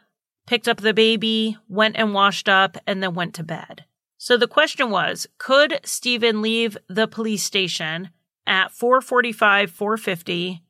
[0.48, 3.84] picked up the baby, went and washed up, and then went to bed.
[4.24, 8.12] So the question was, could Steven leave the police station
[8.46, 10.62] at 445, 450,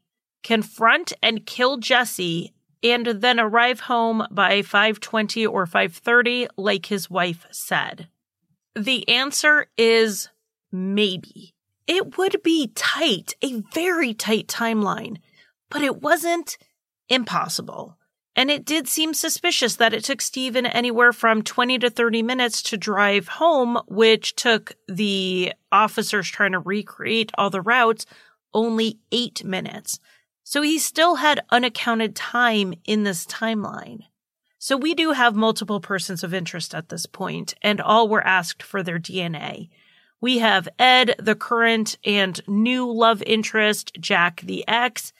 [0.41, 7.45] confront and kill Jesse, and then arrive home by 520 or 530 like his wife
[7.51, 8.07] said?
[8.73, 10.29] The answer is
[10.71, 11.53] maybe.
[11.87, 15.17] It would be tight, a very tight timeline,
[15.69, 16.57] but it wasn't
[17.09, 17.97] impossible.
[18.35, 22.61] And it did seem suspicious that it took Steven anywhere from 20 to 30 minutes
[22.63, 28.05] to drive home, which took the officers trying to recreate all the routes
[28.53, 29.99] only eight minutes.
[30.43, 34.01] So he still had unaccounted time in this timeline.
[34.57, 38.61] So we do have multiple persons of interest at this point, and all were asked
[38.61, 39.69] for their DNA.
[40.19, 45.13] We have Ed, the current and new love interest, Jack the ex,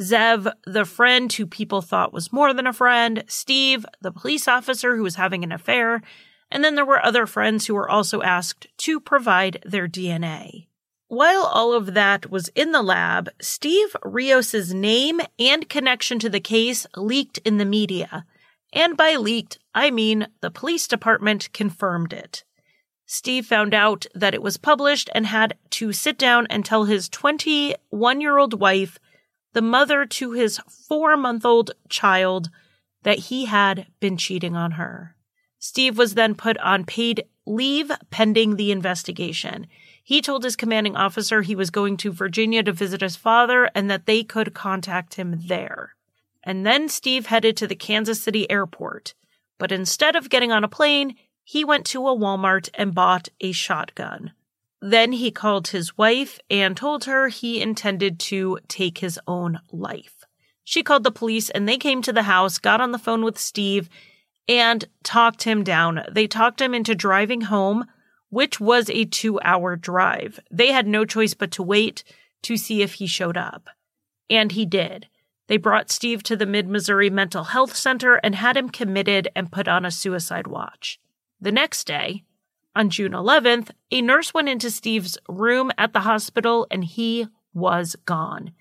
[0.00, 4.96] Zev, the friend who people thought was more than a friend, Steve, the police officer
[4.96, 6.02] who was having an affair,
[6.50, 10.66] and then there were other friends who were also asked to provide their DNA.
[11.08, 16.40] While all of that was in the lab, Steve Rios's name and connection to the
[16.40, 18.24] case leaked in the media.
[18.72, 22.42] And by leaked, I mean the police department confirmed it.
[23.06, 27.08] Steve found out that it was published and had to sit down and tell his
[27.08, 28.98] 21 year old wife
[29.54, 32.50] the mother to his four month old child
[33.04, 35.16] that he had been cheating on her.
[35.58, 39.66] Steve was then put on paid leave pending the investigation.
[40.02, 43.90] He told his commanding officer he was going to Virginia to visit his father and
[43.90, 45.94] that they could contact him there.
[46.42, 49.14] And then Steve headed to the Kansas City airport.
[49.58, 53.52] But instead of getting on a plane, he went to a Walmart and bought a
[53.52, 54.32] shotgun.
[54.86, 60.26] Then he called his wife and told her he intended to take his own life.
[60.62, 63.38] She called the police and they came to the house, got on the phone with
[63.38, 63.88] Steve,
[64.46, 66.04] and talked him down.
[66.12, 67.86] They talked him into driving home,
[68.28, 70.38] which was a two hour drive.
[70.50, 72.04] They had no choice but to wait
[72.42, 73.70] to see if he showed up.
[74.28, 75.06] And he did.
[75.46, 79.50] They brought Steve to the Mid Missouri Mental Health Center and had him committed and
[79.50, 81.00] put on a suicide watch.
[81.40, 82.24] The next day,
[82.74, 87.96] on June 11th, a nurse went into Steve's room at the hospital and he was
[88.04, 88.52] gone.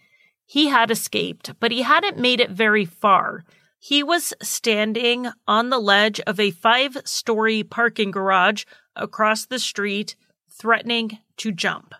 [0.46, 3.44] He had escaped, but he hadn't made it very far.
[3.80, 10.16] He was standing on the ledge of a five story parking garage across the street,
[10.50, 11.94] threatening to jump.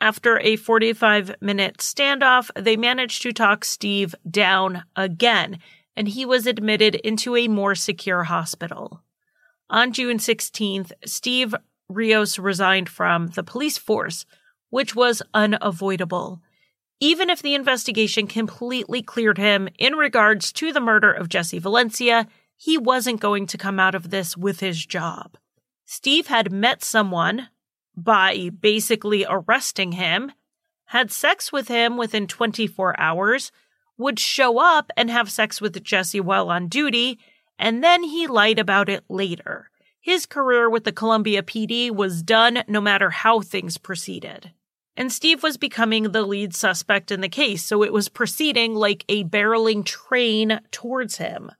[0.00, 5.58] After a 45 minute standoff, they managed to talk Steve down again,
[5.96, 9.02] and he was admitted into a more secure hospital.
[9.70, 11.54] On June 16th, Steve
[11.88, 14.24] Rios resigned from the police force,
[14.70, 16.40] which was unavoidable.
[17.00, 22.26] Even if the investigation completely cleared him in regards to the murder of Jesse Valencia,
[22.56, 25.36] he wasn't going to come out of this with his job.
[25.84, 27.48] Steve had met someone
[27.96, 30.32] by basically arresting him,
[30.86, 33.52] had sex with him within 24 hours,
[33.96, 37.18] would show up and have sex with Jesse while on duty,
[37.58, 39.70] and then he lied about it later.
[40.00, 44.52] His career with the Columbia PD was done no matter how things proceeded.
[44.96, 49.04] And Steve was becoming the lead suspect in the case, so it was proceeding like
[49.08, 51.52] a barreling train towards him.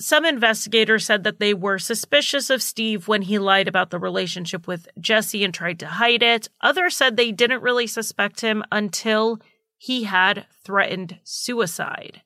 [0.00, 4.66] Some investigators said that they were suspicious of Steve when he lied about the relationship
[4.66, 6.48] with Jesse and tried to hide it.
[6.62, 9.38] Others said they didn't really suspect him until
[9.76, 12.22] he had threatened suicide.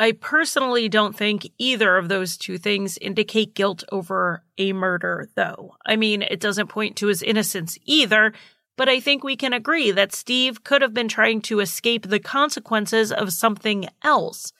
[0.00, 5.74] I personally don't think either of those two things indicate guilt over a murder, though.
[5.84, 8.32] I mean, it doesn't point to his innocence either,
[8.76, 12.20] but I think we can agree that Steve could have been trying to escape the
[12.20, 14.52] consequences of something else.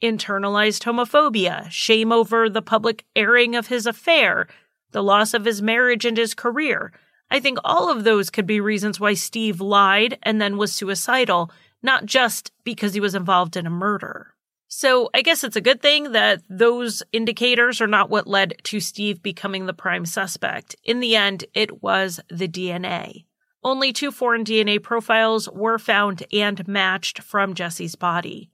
[0.00, 4.46] Internalized homophobia, shame over the public airing of his affair,
[4.92, 6.92] the loss of his marriage and his career.
[7.32, 11.50] I think all of those could be reasons why Steve lied and then was suicidal,
[11.82, 14.34] not just because he was involved in a murder.
[14.68, 18.80] So I guess it's a good thing that those indicators are not what led to
[18.80, 20.76] Steve becoming the prime suspect.
[20.84, 23.24] In the end, it was the DNA.
[23.64, 28.50] Only two foreign DNA profiles were found and matched from Jesse's body.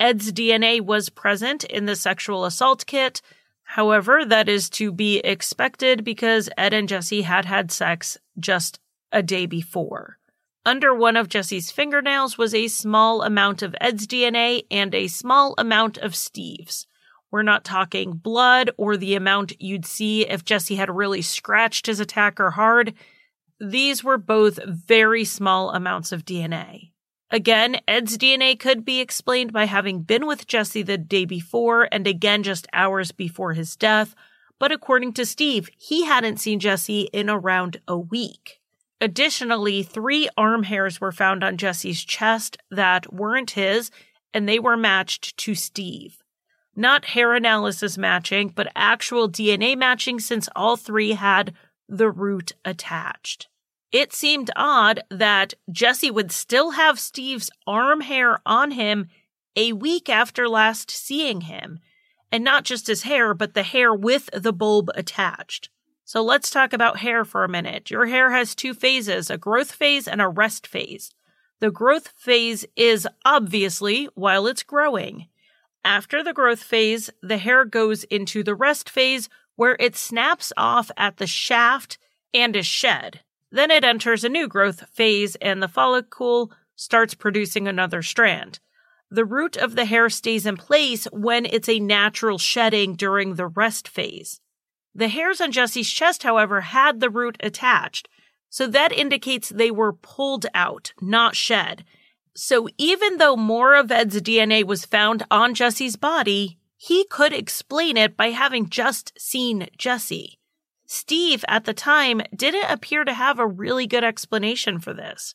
[0.00, 3.22] Ed's DNA was present in the sexual assault kit.
[3.62, 8.80] However, that is to be expected because Ed and Jesse had had sex just
[9.12, 10.18] a day before.
[10.66, 15.54] Under one of Jesse's fingernails was a small amount of Ed's DNA and a small
[15.58, 16.86] amount of Steve's.
[17.30, 22.00] We're not talking blood or the amount you'd see if Jesse had really scratched his
[22.00, 22.94] attacker hard.
[23.60, 26.92] These were both very small amounts of DNA.
[27.30, 32.06] Again, Ed's DNA could be explained by having been with Jesse the day before and
[32.06, 34.14] again just hours before his death,
[34.58, 38.60] but according to Steve, he hadn't seen Jesse in around a week.
[39.00, 43.90] Additionally, three arm hairs were found on Jesse's chest that weren't his,
[44.32, 46.22] and they were matched to Steve.
[46.76, 51.54] Not hair analysis matching, but actual DNA matching since all three had
[51.88, 53.48] the root attached.
[53.92, 59.08] It seemed odd that Jesse would still have Steve's arm hair on him
[59.54, 61.78] a week after last seeing him,
[62.32, 65.68] and not just his hair, but the hair with the bulb attached.
[66.04, 67.90] So let's talk about hair for a minute.
[67.90, 71.10] Your hair has two phases, a growth phase and a rest phase.
[71.60, 75.28] The growth phase is obviously while it's growing.
[75.82, 80.90] After the growth phase, the hair goes into the rest phase where it snaps off
[80.96, 81.98] at the shaft
[82.34, 83.20] and is shed.
[83.50, 88.58] Then it enters a new growth phase and the follicle starts producing another strand.
[89.10, 93.46] The root of the hair stays in place when it's a natural shedding during the
[93.46, 94.40] rest phase.
[94.94, 98.08] The hairs on Jesse's chest, however, had the root attached,
[98.48, 101.84] so that indicates they were pulled out, not shed.
[102.36, 107.96] So even though more of Ed's DNA was found on Jesse's body, he could explain
[107.96, 110.38] it by having just seen Jesse.
[110.86, 115.34] Steve, at the time, didn't appear to have a really good explanation for this.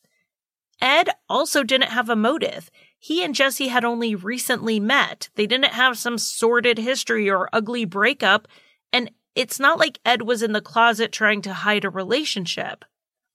[0.81, 2.69] Ed also didn't have a motive.
[2.97, 5.29] He and Jesse had only recently met.
[5.35, 8.47] They didn't have some sordid history or ugly breakup,
[9.35, 12.85] it's not like Ed was in the closet trying to hide a relationship.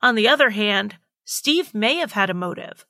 [0.02, 2.84] On the other hand, Steve may have had a motive.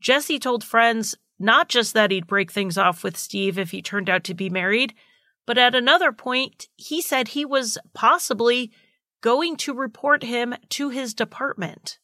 [0.00, 4.10] Jesse told friends not just that he'd break things off with Steve if he turned
[4.10, 4.94] out to be married,
[5.46, 8.70] but at another point, he said he was possibly
[9.20, 11.98] going to report him to his department.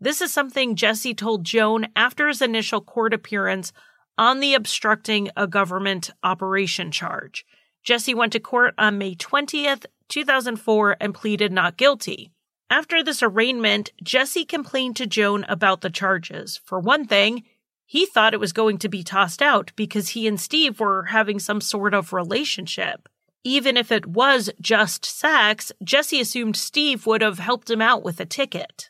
[0.00, 3.72] This is something Jesse told Joan after his initial court appearance
[4.16, 7.44] on the obstructing a government operation charge.
[7.84, 12.32] Jesse went to court on May 20th, 2004, and pleaded not guilty.
[12.70, 16.60] After this arraignment, Jesse complained to Joan about the charges.
[16.64, 17.44] For one thing,
[17.84, 21.38] he thought it was going to be tossed out because he and Steve were having
[21.38, 23.08] some sort of relationship.
[23.44, 28.18] Even if it was just sex, Jesse assumed Steve would have helped him out with
[28.18, 28.88] a ticket.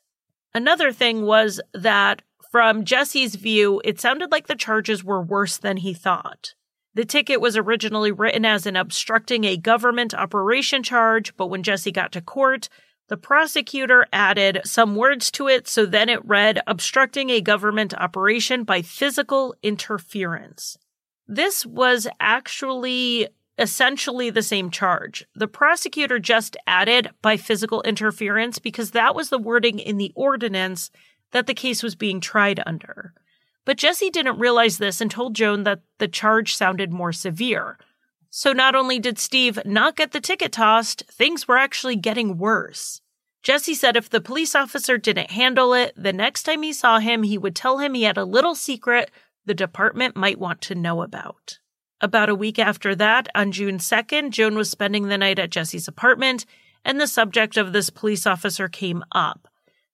[0.54, 2.22] Another thing was that,
[2.52, 6.54] from Jesse's view, it sounded like the charges were worse than he thought.
[6.94, 11.90] The ticket was originally written as an obstructing a government operation charge, but when Jesse
[11.90, 12.68] got to court,
[13.08, 18.64] the prosecutor added some words to it, so then it read obstructing a government operation
[18.64, 20.78] by physical interference.
[21.26, 23.28] This was actually
[23.58, 25.26] essentially the same charge.
[25.34, 30.90] The prosecutor just added by physical interference because that was the wording in the ordinance
[31.32, 33.14] that the case was being tried under.
[33.64, 37.78] But Jesse didn't realize this and told Joan that the charge sounded more severe.
[38.30, 43.00] So not only did Steve not get the ticket tossed, things were actually getting worse.
[43.42, 47.22] Jesse said if the police officer didn't handle it, the next time he saw him,
[47.22, 49.10] he would tell him he had a little secret
[49.46, 51.58] the department might want to know about.
[52.00, 55.86] About a week after that, on June 2nd, Joan was spending the night at Jesse's
[55.86, 56.44] apartment,
[56.84, 59.48] and the subject of this police officer came up.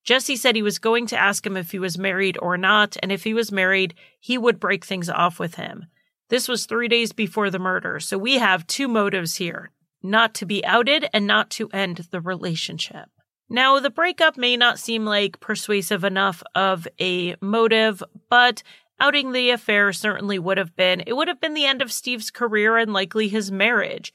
[0.04, 3.12] Jesse said he was going to ask him if he was married or not, and
[3.12, 5.86] if he was married, he would break things off with him.
[6.30, 9.70] This was three days before the murder, so we have two motives here
[10.02, 13.10] not to be outed and not to end the relationship.
[13.50, 18.62] Now, the breakup may not seem like persuasive enough of a motive, but
[19.00, 21.02] outing the affair certainly would have been.
[21.06, 24.14] It would have been the end of Steve's career and likely his marriage.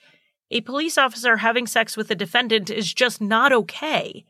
[0.51, 4.25] A police officer having sex with a defendant is just not okay.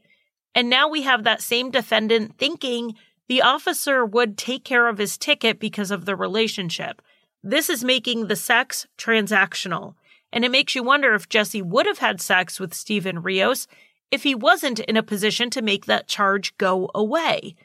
[0.55, 2.95] And now we have that same defendant thinking
[3.27, 7.01] the officer would take care of his ticket because of the relationship.
[7.43, 9.95] This is making the sex transactional.
[10.31, 13.67] And it makes you wonder if Jesse would have had sex with Steven Rios
[14.11, 17.55] if he wasn't in a position to make that charge go away.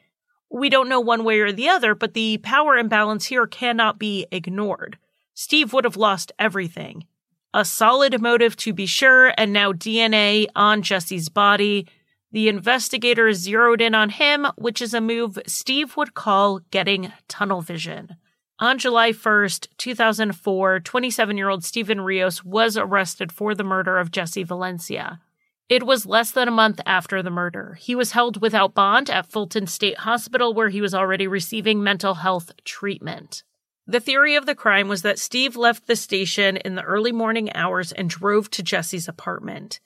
[0.50, 4.26] We don't know one way or the other, but the power imbalance here cannot be
[4.32, 4.98] ignored.
[5.34, 7.06] Steve would have lost everything.
[7.54, 11.86] A solid motive to be sure, and now DNA on Jesse's body.
[12.32, 17.60] The investigators zeroed in on him, which is a move Steve would call getting tunnel
[17.60, 18.16] vision.
[18.60, 24.12] On July 1st, 2004, 27 year old Steven Rios was arrested for the murder of
[24.12, 25.20] Jesse Valencia.
[25.68, 27.78] It was less than a month after the murder.
[27.80, 32.14] He was held without bond at Fulton State Hospital, where he was already receiving mental
[32.14, 33.44] health treatment.
[33.86, 37.52] The theory of the crime was that Steve left the station in the early morning
[37.54, 39.80] hours and drove to Jesse's apartment.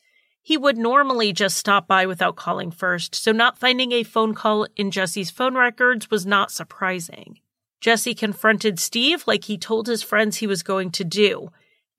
[0.47, 4.67] He would normally just stop by without calling first, so not finding a phone call
[4.77, 7.41] in Jesse's phone records was not surprising.
[7.81, 11.49] Jesse confronted Steve like he told his friends he was going to do.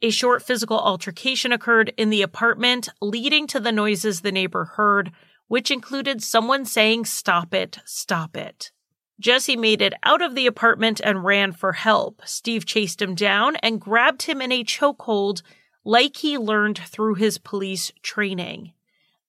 [0.03, 5.11] A short physical altercation occurred in the apartment, leading to the noises the neighbor heard,
[5.47, 8.71] which included someone saying, Stop it, stop it.
[9.19, 12.21] Jesse made it out of the apartment and ran for help.
[12.25, 15.41] Steve chased him down and grabbed him in a chokehold,
[15.85, 18.73] like he learned through his police training.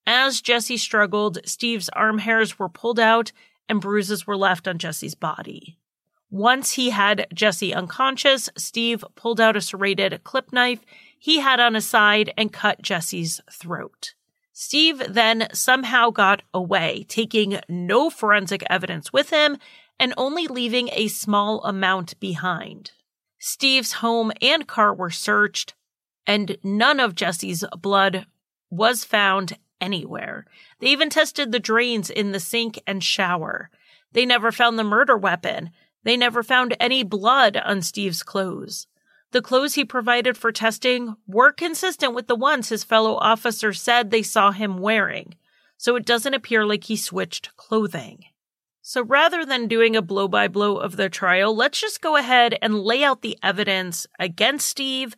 [0.07, 3.31] As Jesse struggled, Steve's arm hairs were pulled out
[3.69, 5.79] and bruises were left on Jesse's body.
[6.31, 10.81] Once he had Jesse unconscious, Steve pulled out a serrated clip knife
[11.19, 14.15] he had on his side and cut Jesse's throat.
[14.53, 19.59] Steve then somehow got away, taking no forensic evidence with him
[20.01, 22.93] and only leaving a small amount behind.
[23.39, 25.75] Steve's home and car were searched,
[26.27, 28.27] and none of Jesse's blood
[28.71, 30.47] was found anywhere.
[30.81, 33.71] They even tested the drains in the sink and shower.
[34.13, 35.71] They never found the murder weapon,
[36.03, 38.87] they never found any blood on Steve's clothes.
[39.33, 44.11] The clothes he provided for testing were consistent with the ones his fellow officers said
[44.11, 45.35] they saw him wearing,
[45.77, 48.25] so it doesn't appear like he switched clothing.
[48.83, 52.57] So rather than doing a blow by blow of the trial, let's just go ahead
[52.63, 55.17] and lay out the evidence against Steve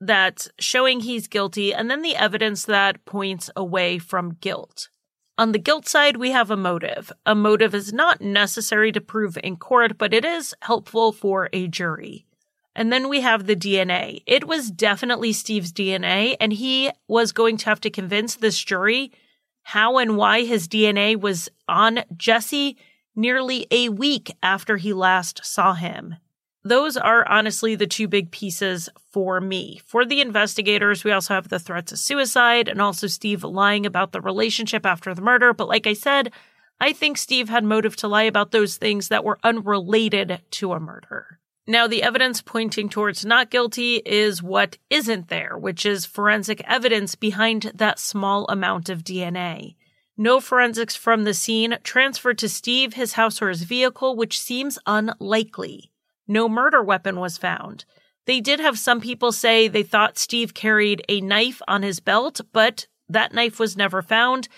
[0.00, 4.88] that's showing he's guilty and then the evidence that points away from guilt.
[5.36, 7.12] On the guilt side, we have a motive.
[7.24, 11.66] A motive is not necessary to prove in court, but it is helpful for a
[11.66, 12.26] jury.
[12.74, 14.22] And then we have the DNA.
[14.26, 19.12] It was definitely Steve's DNA, and he was going to have to convince this jury
[19.62, 22.76] how and why his DNA was on Jesse
[23.16, 26.16] nearly a week after he last saw him
[26.62, 29.80] those are honestly the two big pieces for me.
[29.86, 34.12] For the investigators, we also have the threats of suicide and also Steve lying about
[34.12, 35.54] the relationship after the murder.
[35.54, 36.32] But like I said,
[36.78, 40.80] I think Steve had motive to lie about those things that were unrelated to a
[40.80, 41.38] murder.
[41.66, 47.14] Now, the evidence pointing towards not guilty is what isn't there, which is forensic evidence
[47.14, 49.76] behind that small amount of DNA.
[50.16, 54.78] No forensics from the scene transferred to Steve, his house, or his vehicle, which seems
[54.86, 55.89] unlikely
[56.30, 57.84] no murder weapon was found.
[58.24, 62.40] They did have some people say they thought Steve carried a knife on his belt,
[62.52, 64.48] but that knife was never found.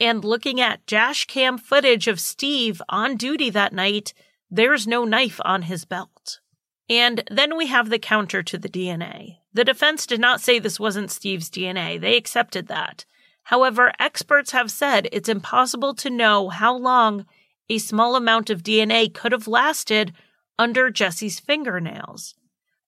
[0.00, 4.14] And looking at dash cam footage of Steve on duty that night,
[4.50, 6.40] there's no knife on his belt.
[6.88, 9.36] And then we have the counter to the DNA.
[9.52, 12.00] The defense did not say this wasn't Steve's DNA.
[12.00, 13.04] They accepted that.
[13.44, 17.26] However, experts have said it's impossible to know how long
[17.68, 20.12] a small amount of DNA could have lasted
[20.60, 22.34] under Jesse's fingernails.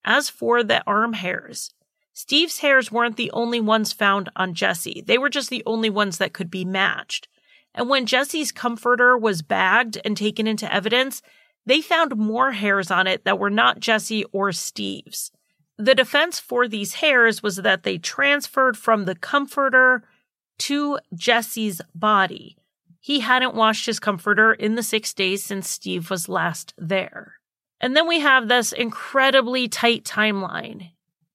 [0.04, 1.72] As for the arm hairs,
[2.12, 5.02] Steve's hairs weren't the only ones found on Jesse.
[5.06, 7.28] They were just the only ones that could be matched.
[7.74, 11.22] And when Jesse's comforter was bagged and taken into evidence,
[11.64, 15.32] they found more hairs on it that were not Jesse or Steve's.
[15.78, 20.02] The defense for these hairs was that they transferred from the comforter
[20.58, 22.58] to Jesse's body.
[23.00, 27.36] He hadn't washed his comforter in the six days since Steve was last there.
[27.82, 30.92] And then we have this incredibly tight timeline.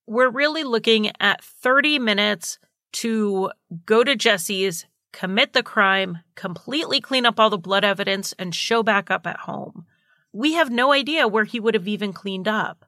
[0.08, 2.58] We're really looking at 30 minutes
[2.94, 3.52] to
[3.86, 8.82] go to Jesse's, commit the crime, completely clean up all the blood evidence, and show
[8.82, 9.86] back up at home.
[10.32, 12.86] We have no idea where he would have even cleaned up.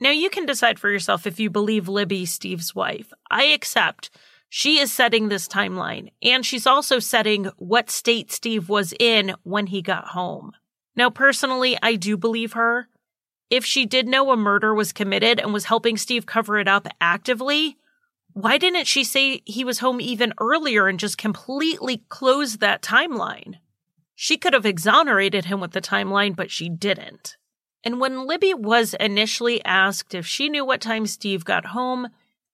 [0.00, 3.12] Now, you can decide for yourself if you believe Libby, Steve's wife.
[3.30, 4.10] I accept
[4.48, 9.66] she is setting this timeline, and she's also setting what state Steve was in when
[9.66, 10.52] he got home.
[10.96, 12.88] Now, personally, I do believe her
[13.52, 16.88] if she did know a murder was committed and was helping Steve cover it up
[17.02, 17.76] actively,
[18.32, 23.56] why didn't she say he was home even earlier and just completely close that timeline?
[24.14, 27.36] She could have exonerated him with the timeline, but she didn't.
[27.84, 32.08] And when Libby was initially asked if she knew what time Steve got home,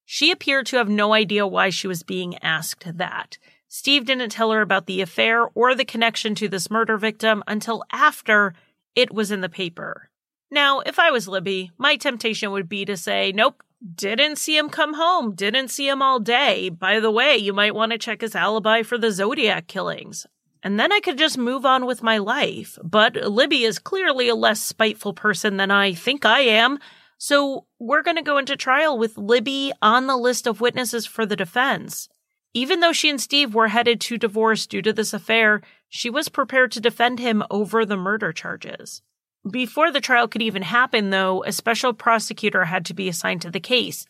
[0.04, 3.38] she appeared to have no idea why she was being asked that.
[3.68, 7.84] Steve didn't tell her about the affair or the connection to this murder victim until
[7.92, 8.52] after
[8.96, 10.10] it was in the paper.
[10.50, 13.62] Now, if I was Libby, my temptation would be to say, nope,
[13.94, 16.68] didn't see him come home, didn't see him all day.
[16.68, 20.26] By the way, you might want to check his alibi for the Zodiac killings.
[20.62, 22.78] And then I could just move on with my life.
[22.82, 26.78] But Libby is clearly a less spiteful person than I think I am.
[27.18, 31.26] So we're going to go into trial with Libby on the list of witnesses for
[31.26, 32.08] the defense.
[32.54, 36.28] Even though she and Steve were headed to divorce due to this affair, she was
[36.28, 39.02] prepared to defend him over the murder charges.
[39.50, 43.50] Before the trial could even happen, though, a special prosecutor had to be assigned to
[43.50, 44.06] the case.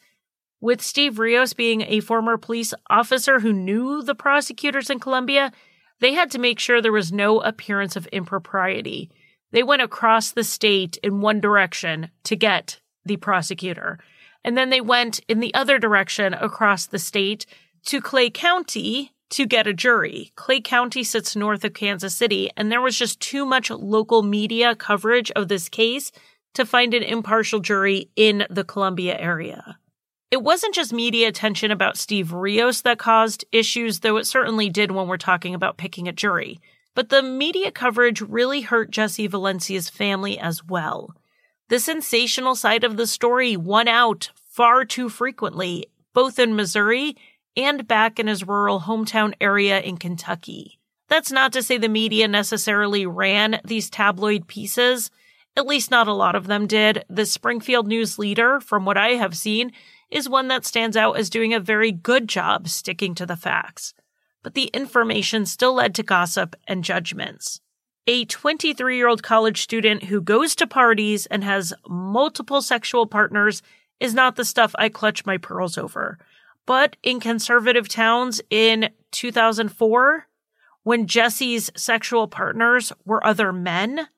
[0.61, 5.53] With Steve Rios being a former police officer who knew the prosecutors in Columbia,
[6.01, 9.11] they had to make sure there was no appearance of impropriety.
[9.53, 13.99] They went across the state in one direction to get the prosecutor.
[14.45, 17.47] And then they went in the other direction across the state
[17.87, 20.33] to Clay County to get a jury.
[20.37, 24.75] Clay County sits north of Kansas City, and there was just too much local media
[24.75, 26.13] coverage of this case
[26.55, 29.79] to find an impartial jury in the Columbia area.
[30.31, 34.91] It wasn't just media attention about Steve Rios that caused issues, though it certainly did
[34.91, 36.61] when we're talking about picking a jury.
[36.95, 41.15] But the media coverage really hurt Jesse Valencia's family as well.
[41.69, 47.17] The sensational side of the story won out far too frequently, both in Missouri
[47.59, 50.79] and back in his rural hometown area in Kentucky.
[51.09, 55.11] That's not to say the media necessarily ran these tabloid pieces.
[55.57, 57.05] At least not a lot of them did.
[57.11, 59.73] The Springfield News Leader, from what I have seen,
[60.11, 63.93] is one that stands out as doing a very good job sticking to the facts.
[64.43, 67.61] But the information still led to gossip and judgments
[68.09, 73.63] a 23 year old college student who goes to parties and has multiple sexual partners
[74.01, 76.19] is not the stuff I clutch my pearls over.
[76.69, 80.27] But in conservative towns in 2004,
[80.83, 84.09] when Jesse's sexual partners were other men,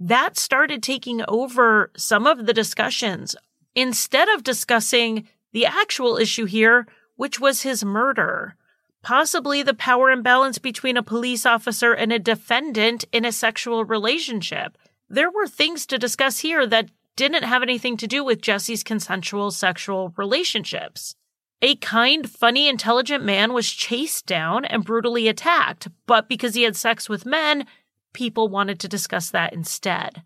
[0.00, 3.36] that started taking over some of the discussions.
[3.76, 8.56] Instead of discussing the actual issue here, which was his murder,
[9.02, 14.76] possibly the power imbalance between a police officer and a defendant in a sexual relationship.
[15.08, 19.52] There were things to discuss here that didn't have anything to do with Jesse's consensual
[19.52, 21.14] sexual relationships.
[21.62, 26.74] A kind, funny, intelligent man was chased down and brutally attacked, but because he had
[26.74, 27.66] sex with men,
[28.12, 30.22] people wanted to discuss that instead.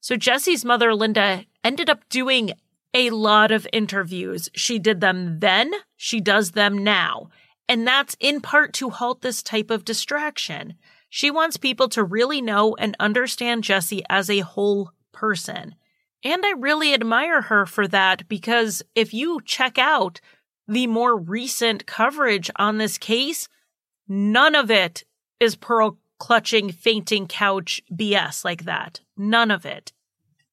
[0.00, 2.52] So Jesse's mother, Linda, ended up doing
[2.92, 4.48] a lot of interviews.
[4.54, 7.28] She did them then, she does them now.
[7.68, 10.74] And that's in part to halt this type of distraction.
[11.08, 15.76] She wants people to really know and understand Jesse as a whole person.
[16.24, 20.20] And I really admire her for that because if you check out
[20.68, 23.48] the more recent coverage on this case,
[24.08, 25.04] none of it
[25.40, 29.00] is pearl clutching, fainting couch BS like that.
[29.16, 29.92] None of it.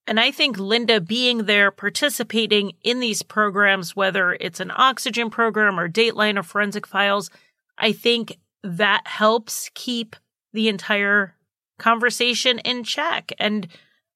[0.07, 5.79] And I think Linda being there, participating in these programs, whether it's an oxygen program
[5.79, 7.29] or Dateline or Forensic Files,
[7.77, 10.15] I think that helps keep
[10.51, 11.35] the entire
[11.77, 13.31] conversation in check.
[13.37, 13.67] And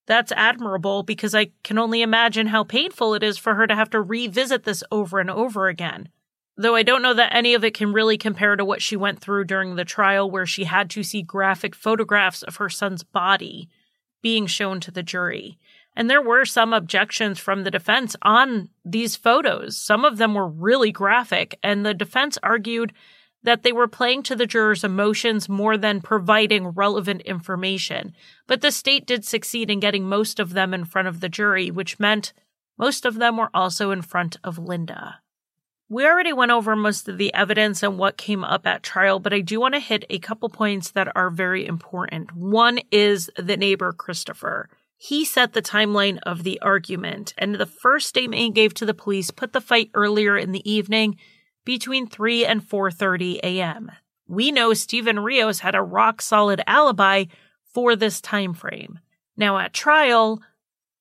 [0.06, 3.89] that's admirable because I can only imagine how painful it is for her to have
[3.91, 6.10] to revisit this over and over again.
[6.56, 9.20] Though I don't know that any of it can really compare to what she went
[9.20, 13.70] through during the trial, where she had to see graphic photographs of her son's body
[14.22, 15.58] being shown to the jury.
[15.95, 19.78] And there were some objections from the defense on these photos.
[19.78, 22.93] Some of them were really graphic, and the defense argued
[23.43, 28.13] that they were playing to the jurors' emotions more than providing relevant information.
[28.47, 31.69] But the state did succeed in getting most of them in front of the jury,
[31.69, 32.33] which meant
[32.77, 35.19] most of them were also in front of Linda.
[35.89, 39.33] We already went over most of the evidence and what came up at trial, but
[39.33, 42.33] I do want to hit a couple points that are very important.
[42.35, 44.69] One is the neighbor, Christopher.
[44.97, 48.93] He set the timeline of the argument, and the first statement he gave to the
[48.93, 51.17] police put the fight earlier in the evening
[51.66, 53.91] between 3 and 4:30 a.m.
[54.28, 57.26] We know Steven Rios had a rock solid alibi
[57.66, 58.99] for this time frame.
[59.36, 60.41] Now at trial,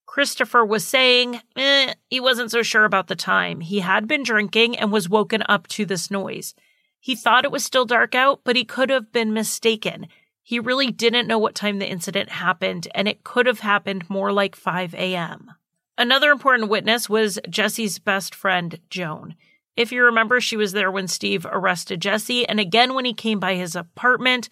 [0.06, 3.60] Christopher was saying eh, he wasn't so sure about the time.
[3.60, 6.54] He had been drinking and was woken up to this noise.
[7.00, 10.06] He thought it was still dark out, but he could have been mistaken.
[10.42, 14.32] He really didn't know what time the incident happened, and it could have happened more
[14.32, 15.50] like 5 a.m.
[15.96, 19.34] Another important witness was Jesse's best friend, Joan.
[19.76, 23.40] If you remember, she was there when Steve arrested Jesse, and again when he came
[23.40, 24.48] by his apartment.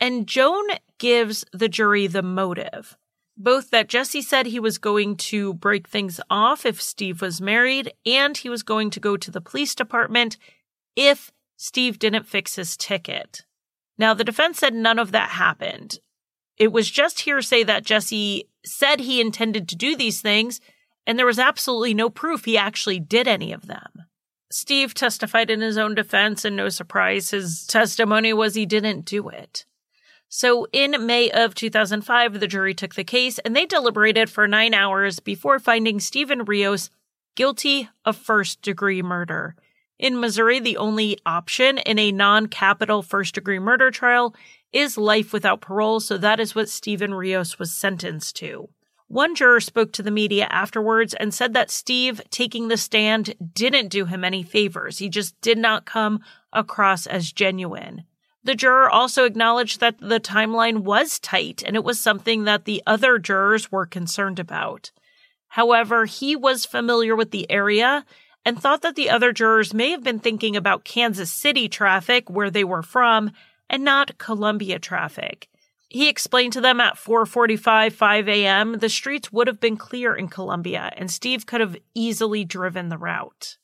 [0.00, 0.64] And Joan
[0.98, 2.96] gives the jury the motive
[3.38, 7.92] both that Jesse said he was going to break things off if Steve was married,
[8.04, 10.36] and he was going to go to the police department
[10.96, 13.44] if Steve didn't fix his ticket.
[13.96, 16.00] Now, the defense said none of that happened.
[16.56, 20.60] It was just hearsay that Jesse said he intended to do these things,
[21.06, 24.04] and there was absolutely no proof he actually did any of them.
[24.50, 29.28] Steve testified in his own defense, and no surprise, his testimony was he didn't do
[29.28, 29.64] it.
[30.28, 34.74] So in May of 2005, the jury took the case and they deliberated for nine
[34.74, 36.90] hours before finding Steven Rios
[37.34, 39.54] guilty of first degree murder.
[39.98, 44.34] In Missouri, the only option in a non capital first degree murder trial
[44.72, 48.68] is life without parole, so that is what Steven Rios was sentenced to.
[49.08, 53.88] One juror spoke to the media afterwards and said that Steve taking the stand didn't
[53.88, 54.98] do him any favors.
[54.98, 56.20] He just did not come
[56.52, 58.04] across as genuine.
[58.44, 62.82] The juror also acknowledged that the timeline was tight and it was something that the
[62.86, 64.90] other jurors were concerned about.
[65.48, 68.04] However, he was familiar with the area
[68.44, 72.50] and thought that the other jurors may have been thinking about Kansas City traffic where
[72.50, 73.30] they were from
[73.70, 75.48] and not Columbia traffic.
[75.88, 78.78] He explained to them at 4:45 5 a.m.
[78.78, 82.98] the streets would have been clear in Columbia and Steve could have easily driven the
[82.98, 83.56] route.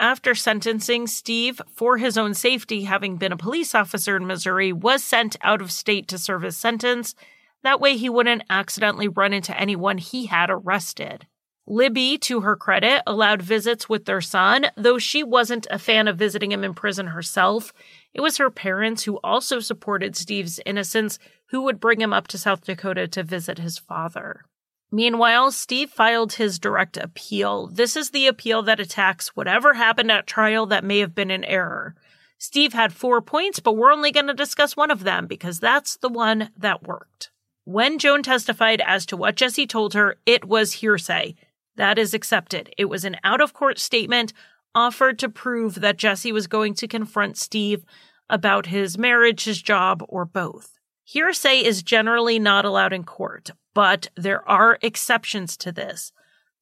[0.00, 5.04] After sentencing, Steve, for his own safety, having been a police officer in Missouri, was
[5.04, 7.14] sent out of state to serve his sentence.
[7.62, 11.26] That way he wouldn't accidentally run into anyone he had arrested.
[11.66, 16.16] Libby, to her credit, allowed visits with their son, though she wasn't a fan of
[16.16, 17.72] visiting him in prison herself.
[18.14, 21.18] It was her parents who also supported Steve's innocence
[21.50, 24.44] who would bring him up to South Dakota to visit his father.
[24.92, 27.68] Meanwhile, Steve filed his direct appeal.
[27.68, 31.44] This is the appeal that attacks whatever happened at trial that may have been an
[31.44, 31.94] error.
[32.38, 35.96] Steve had four points, but we're only going to discuss one of them because that's
[35.98, 37.30] the one that worked.
[37.64, 41.36] When Joan testified as to what Jesse told her, it was hearsay.
[41.76, 42.72] That is accepted.
[42.76, 44.32] It was an out of court statement
[44.74, 47.84] offered to prove that Jesse was going to confront Steve
[48.28, 50.79] about his marriage, his job, or both.
[51.12, 56.12] Hearsay is generally not allowed in court, but there are exceptions to this.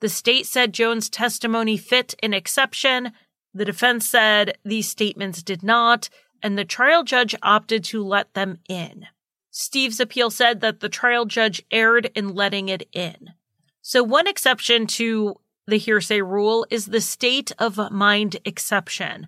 [0.01, 3.13] The state said Joan's testimony fit an exception.
[3.53, 6.09] The defense said these statements did not,
[6.43, 9.05] and the trial judge opted to let them in.
[9.51, 13.35] Steve's appeal said that the trial judge erred in letting it in.
[13.83, 15.35] So, one exception to
[15.67, 19.27] the hearsay rule is the state of mind exception,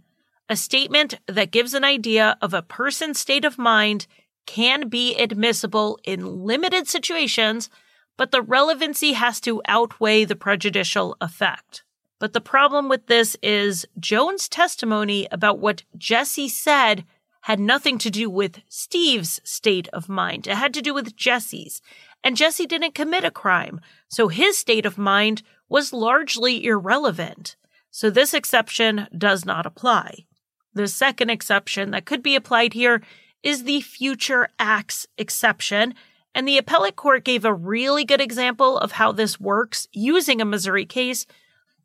[0.48, 4.06] a statement that gives an idea of a person's state of mind
[4.47, 7.68] can be admissible in limited situations,
[8.16, 11.84] but the relevancy has to outweigh the prejudicial effect.
[12.18, 17.05] But the problem with this is Joan's testimony about what Jesse said
[17.43, 20.47] had nothing to do with Steve's state of mind.
[20.47, 21.80] It had to do with Jesse's.
[22.22, 27.57] And Jesse didn't commit a crime, so his state of mind was largely irrelevant.
[27.91, 30.26] So this exception does not apply.
[30.74, 33.01] The second exception that could be applied here
[33.43, 35.95] is the future acts exception.
[36.34, 40.45] And the appellate court gave a really good example of how this works using a
[40.45, 41.26] Missouri case.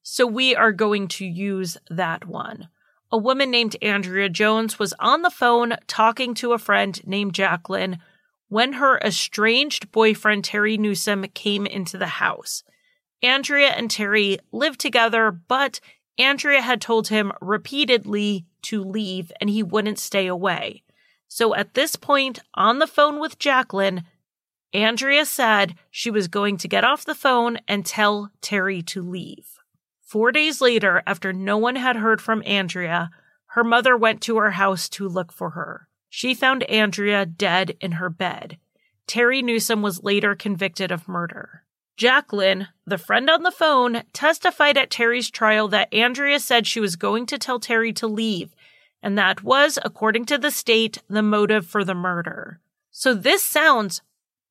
[0.03, 2.69] So we are going to use that one.
[3.11, 7.99] A woman named Andrea Jones was on the phone talking to a friend named Jacqueline
[8.49, 12.63] when her estranged boyfriend Terry Newsom came into the house.
[13.23, 15.79] Andrea and Terry lived together, but
[16.17, 20.83] Andrea had told him repeatedly to leave and he wouldn't stay away.
[21.35, 24.05] So at this point, on the phone with Jacqueline,
[24.71, 29.59] Andrea said she was going to get off the phone and tell Terry to leave.
[30.01, 33.09] Four days later, after no one had heard from Andrea,
[33.47, 35.89] her mother went to her house to look for her.
[36.09, 38.57] She found Andrea dead in her bed.
[39.05, 41.63] Terry Newsom was later convicted of murder.
[41.97, 46.95] Jacqueline, the friend on the phone, testified at Terry's trial that Andrea said she was
[46.95, 48.54] going to tell Terry to leave
[49.05, 52.59] and that was, according to the state, the motive for the murder.
[52.89, 54.01] So this sounds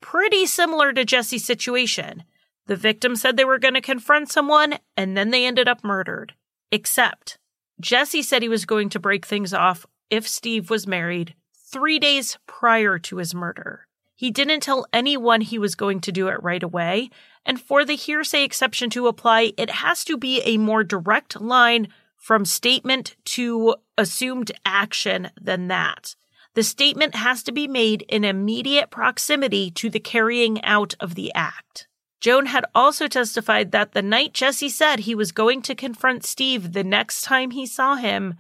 [0.00, 2.22] pretty similar to Jesse's situation.
[2.66, 6.34] The victim said they were going to confront someone, and then they ended up murdered.
[6.70, 7.36] Except,
[7.80, 12.38] Jesse said he was going to break things off if Steve was married three days
[12.46, 13.88] prior to his murder.
[14.14, 17.10] He didn't tell anyone he was going to do it right away,
[17.44, 21.88] and for the hearsay exception to apply, it has to be a more direct line
[22.24, 26.16] from statement to assumed action than that.
[26.54, 31.30] The statement has to be made in immediate proximity to the carrying out of the
[31.34, 31.86] act.
[32.22, 36.72] Joan had also testified that the night Jesse said he was going to confront Steve
[36.72, 38.36] the next time he saw him,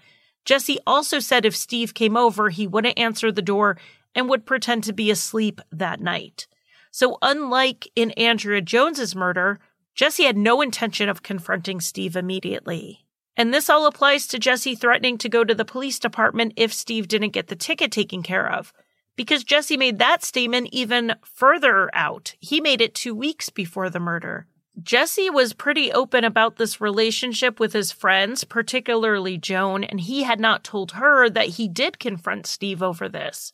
[0.46, 3.76] Jesse also said if Steve came over, he wouldn't answer the door
[4.14, 6.46] and would pretend to be asleep that night.
[6.90, 9.58] So unlike in Andrea Jones's murder,
[9.94, 13.03] Jesse had no intention of confronting Steve immediately.
[13.36, 17.08] And this all applies to Jesse threatening to go to the police department if Steve
[17.08, 18.72] didn't get the ticket taken care of.
[19.16, 22.34] Because Jesse made that statement even further out.
[22.40, 24.46] He made it two weeks before the murder.
[24.82, 30.40] Jesse was pretty open about this relationship with his friends, particularly Joan, and he had
[30.40, 33.52] not told her that he did confront Steve over this.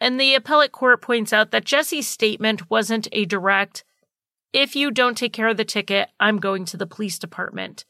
[0.00, 3.84] And the appellate court points out that Jesse's statement wasn't a direct,
[4.52, 7.84] if you don't take care of the ticket, I'm going to the police department.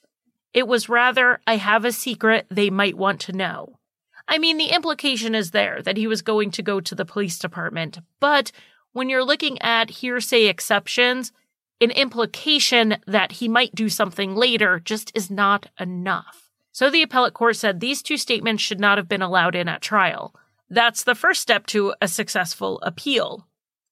[0.57, 3.79] It was rather, I have a secret they might want to know.
[4.27, 7.39] I mean, the implication is there that he was going to go to the police
[7.39, 8.53] department, but
[8.93, 11.31] when you're looking at hearsay exceptions,
[11.79, 16.51] an implication that he might do something later just is not enough.
[16.73, 19.83] So the appellate court said these two statements should not have been allowed in at
[19.83, 20.35] trial.
[20.71, 23.47] That's the first step to a successful appeal.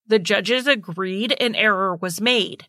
[0.07, 2.69] The judges agreed an error was made.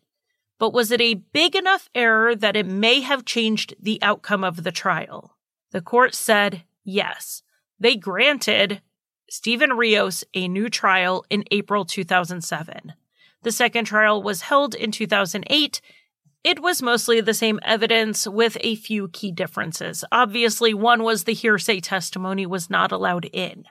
[0.58, 4.64] But was it a big enough error that it may have changed the outcome of
[4.64, 5.36] the trial?
[5.72, 7.44] The court said yes.
[7.80, 8.82] They granted
[9.30, 12.94] Steven Rios a new trial in April 2007.
[13.44, 15.82] The second trial was held in 2008.
[16.44, 20.06] It was mostly the same evidence with a few key differences.
[20.12, 23.66] Obviously, one was the hearsay testimony was not allowed in.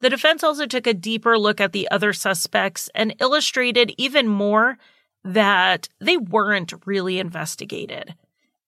[0.00, 4.76] The defense also took a deeper look at the other suspects and illustrated even more
[5.26, 8.14] that they weren't really investigated.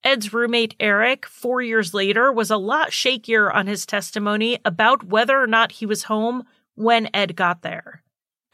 [0.04, 5.40] Ed's roommate Eric, four years later, was a lot shakier on his testimony about whether
[5.40, 6.44] or not he was home
[6.74, 8.02] when Ed got there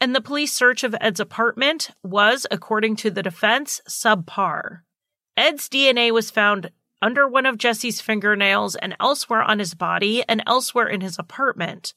[0.01, 4.81] and the police search of Ed's apartment was, according to the defense, subpar.
[5.37, 6.69] Ed's DNA was found
[7.01, 11.93] under one of Jesse's fingernails and elsewhere on his body and elsewhere in his apartment.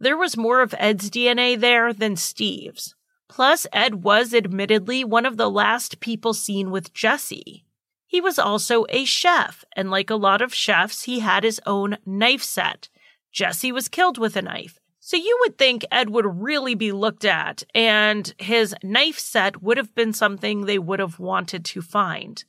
[0.00, 2.94] There was more of Ed's DNA there than Steve's.
[3.28, 7.64] Plus, Ed was admittedly one of the last people seen with Jesse.
[8.06, 11.98] He was also a chef, and like a lot of chefs, he had his own
[12.06, 12.88] knife set.
[13.30, 14.78] Jesse was killed with a knife.
[14.98, 19.76] So you would think Ed would really be looked at, and his knife set would
[19.76, 22.44] have been something they would have wanted to find.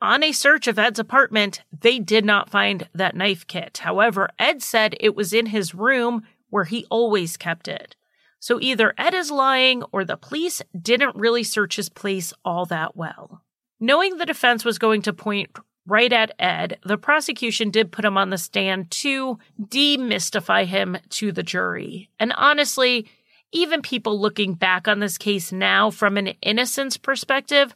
[0.00, 3.78] On a search of Ed's apartment, they did not find that knife kit.
[3.78, 7.96] However, Ed said it was in his room where he always kept it.
[8.44, 12.94] So either Ed is lying or the police didn't really search his place all that
[12.94, 13.40] well.
[13.80, 18.18] Knowing the defense was going to point right at Ed, the prosecution did put him
[18.18, 22.10] on the stand to demystify him to the jury.
[22.20, 23.08] And honestly,
[23.50, 27.74] even people looking back on this case now from an innocence perspective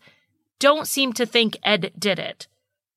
[0.58, 2.46] don't seem to think Ed did it.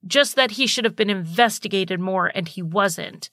[0.06, 3.30] Just that he should have been investigated more and he wasn't.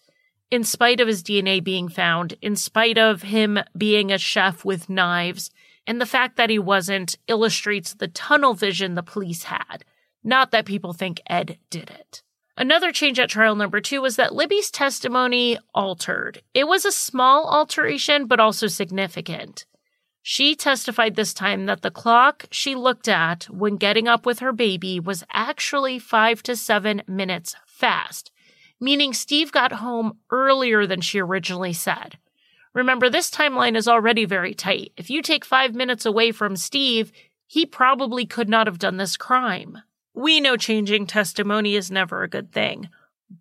[0.50, 4.88] In spite of his DNA being found, in spite of him being a chef with
[4.88, 5.50] knives,
[5.86, 9.84] and the fact that he wasn't illustrates the tunnel vision the police had.
[10.24, 12.22] Not that people think Ed did it.
[12.56, 16.42] Another change at trial number two was that Libby's testimony altered.
[16.54, 19.64] It was a small alteration, but also significant.
[20.22, 24.52] She testified this time that the clock she looked at when getting up with her
[24.52, 28.32] baby was actually five to seven minutes fast,
[28.80, 32.18] meaning Steve got home earlier than she originally said.
[32.74, 34.92] Remember, this timeline is already very tight.
[34.96, 37.12] If you take five minutes away from Steve,
[37.46, 39.78] he probably could not have done this crime.
[40.14, 42.88] We know changing testimony is never a good thing,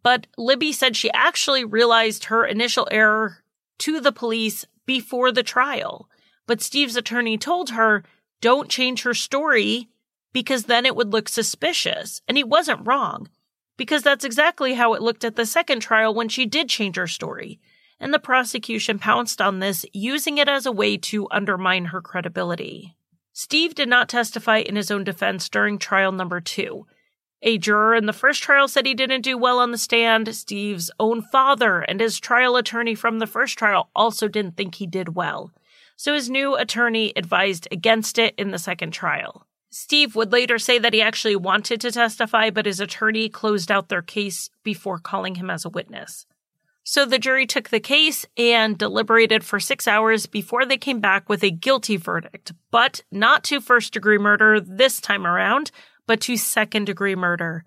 [0.04, 3.44] but Libby said she actually realized her initial error
[3.80, 6.10] to the police before the trial.
[6.46, 8.04] But Steve's attorney told her,
[8.42, 9.90] don't change her story
[10.34, 12.22] because then it would look suspicious.
[12.28, 13.30] And he wasn't wrong
[13.78, 17.08] because that's exactly how it looked at the second trial when she did change her
[17.08, 17.60] story.
[18.00, 22.96] And the prosecution pounced on this, using it as a way to undermine her credibility.
[23.34, 26.86] Steve did not testify in his own defense during trial number two.
[27.44, 30.34] A juror in the first trial said he didn't do well on the stand.
[30.36, 34.88] Steve's own father and his trial attorney from the first trial also didn't think he
[34.88, 35.52] did well.
[35.96, 39.46] So his new attorney advised against it in the second trial.
[39.80, 43.90] Steve would later say that he actually wanted to testify, but his attorney closed out
[43.90, 46.26] their case before calling him as a witness.
[46.84, 51.30] So the jury took the case and deliberated for six hours before they came back
[51.30, 55.70] with a guilty verdict, but not to first degree murder this time around,
[56.08, 57.64] but to second degree murder.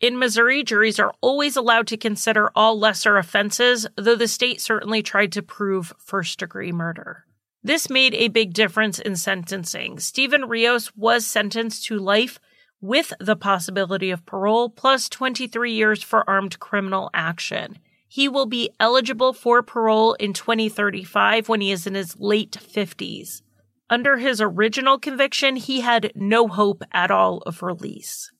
[0.00, 5.02] In Missouri, juries are always allowed to consider all lesser offenses, though the state certainly
[5.02, 7.24] tried to prove first degree murder.
[7.64, 9.98] This made a big difference in sentencing.
[9.98, 12.38] Steven Rios was sentenced to life
[12.80, 17.78] with the possibility of parole plus 23 years for armed criminal action
[18.14, 23.42] he will be eligible for parole in 2035 when he is in his late 50s.
[23.90, 28.30] Under his original conviction, he had no hope at all of release.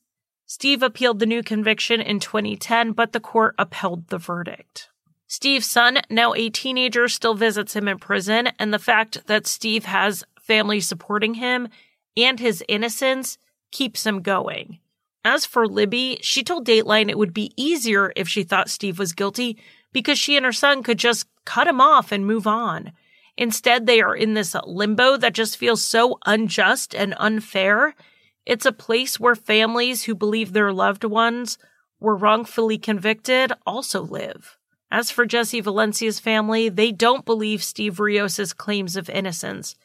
[0.45, 4.87] Steve appealed the new conviction in 2010, but the court upheld the verdict.
[5.35, 9.83] Steve's son, now a teenager, still visits him in prison, and the fact that Steve
[9.83, 11.67] has family supporting him
[12.15, 13.37] and his innocence
[13.69, 14.79] keeps him going.
[15.25, 19.11] As for Libby, she told Dateline it would be easier if she thought Steve was
[19.11, 19.57] guilty
[19.91, 22.93] because she and her son could just cut him off and move on.
[23.35, 27.93] Instead, they are in this limbo that just feels so unjust and unfair.
[28.45, 31.57] It's a place where families who believe their loved ones
[31.99, 34.57] were wrongfully convicted also live.
[34.91, 39.75] As for Jesse Valencia's family, they don't believe Steve Rios' claims of innocence.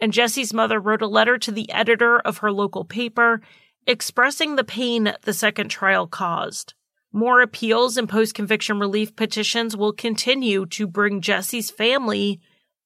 [0.00, 3.40] And Jesse's mother wrote a letter to the editor of her local paper
[3.86, 6.74] expressing the pain the second trial caused.
[7.12, 12.40] More appeals and post conviction relief petitions will continue to bring Jesse's family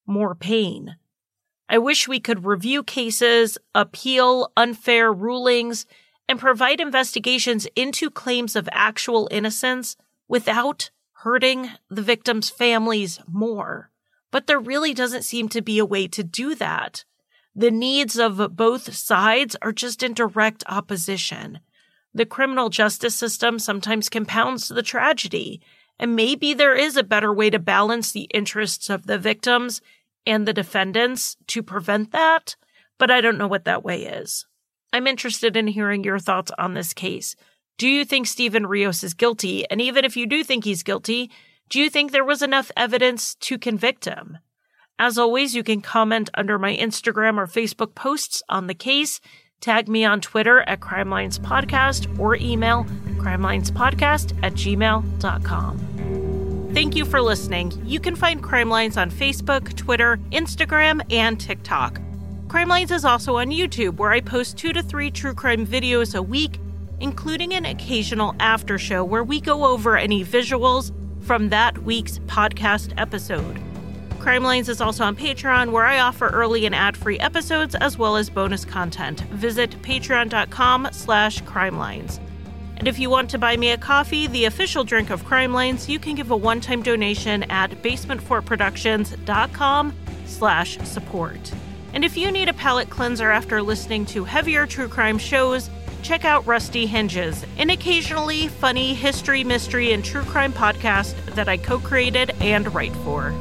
[0.06, 0.96] more pain.
[1.68, 5.86] I wish we could review cases, appeal unfair rulings,
[6.28, 9.96] and provide investigations into claims of actual innocence
[10.28, 10.90] without
[11.22, 13.90] hurting the victims' families more.
[14.30, 17.04] But there really doesn't seem to be a way to do that.
[17.56, 21.58] The needs of both sides are just in direct opposition.
[22.14, 25.60] The criminal justice system sometimes compounds the tragedy,
[25.98, 29.80] and maybe there is a better way to balance the interests of the victims
[30.24, 32.54] and the defendants to prevent that,
[32.96, 34.46] but I don't know what that way is.
[34.92, 37.34] I'm interested in hearing your thoughts on this case.
[37.78, 39.64] Do you think Steven Rios is guilty?
[39.70, 41.30] And even if you do think he's guilty,
[41.68, 44.38] do you think there was enough evidence to convict him?
[44.98, 49.20] As always, you can comment under my Instagram or Facebook posts on the case,
[49.60, 52.84] tag me on Twitter at Crimelines Podcast, or email
[53.18, 55.78] crimelinespodcast at gmail.com.
[56.74, 57.80] Thank you for listening.
[57.84, 62.00] You can find Crimelines on Facebook, Twitter, Instagram, and TikTok.
[62.48, 66.22] Crimelines is also on YouTube, where I post two to three true crime videos a
[66.22, 66.58] week,
[67.00, 70.92] including an occasional after show where we go over any visuals
[71.22, 73.60] from that week's podcast episode.
[74.18, 78.28] Crimelines is also on Patreon, where I offer early and ad-free episodes as well as
[78.28, 79.20] bonus content.
[79.30, 82.18] Visit patreon.com slash crimelines.
[82.76, 85.98] And if you want to buy me a coffee, the official drink of Crimelines, you
[85.98, 89.94] can give a one-time donation at basementfortproductions.com
[90.26, 91.52] slash support.
[91.92, 95.70] And if you need a palate cleanser after listening to heavier true crime shows,
[96.08, 101.58] check out Rusty Hinges, an occasionally funny history, mystery, and true crime podcast that I
[101.58, 103.34] co created and write for.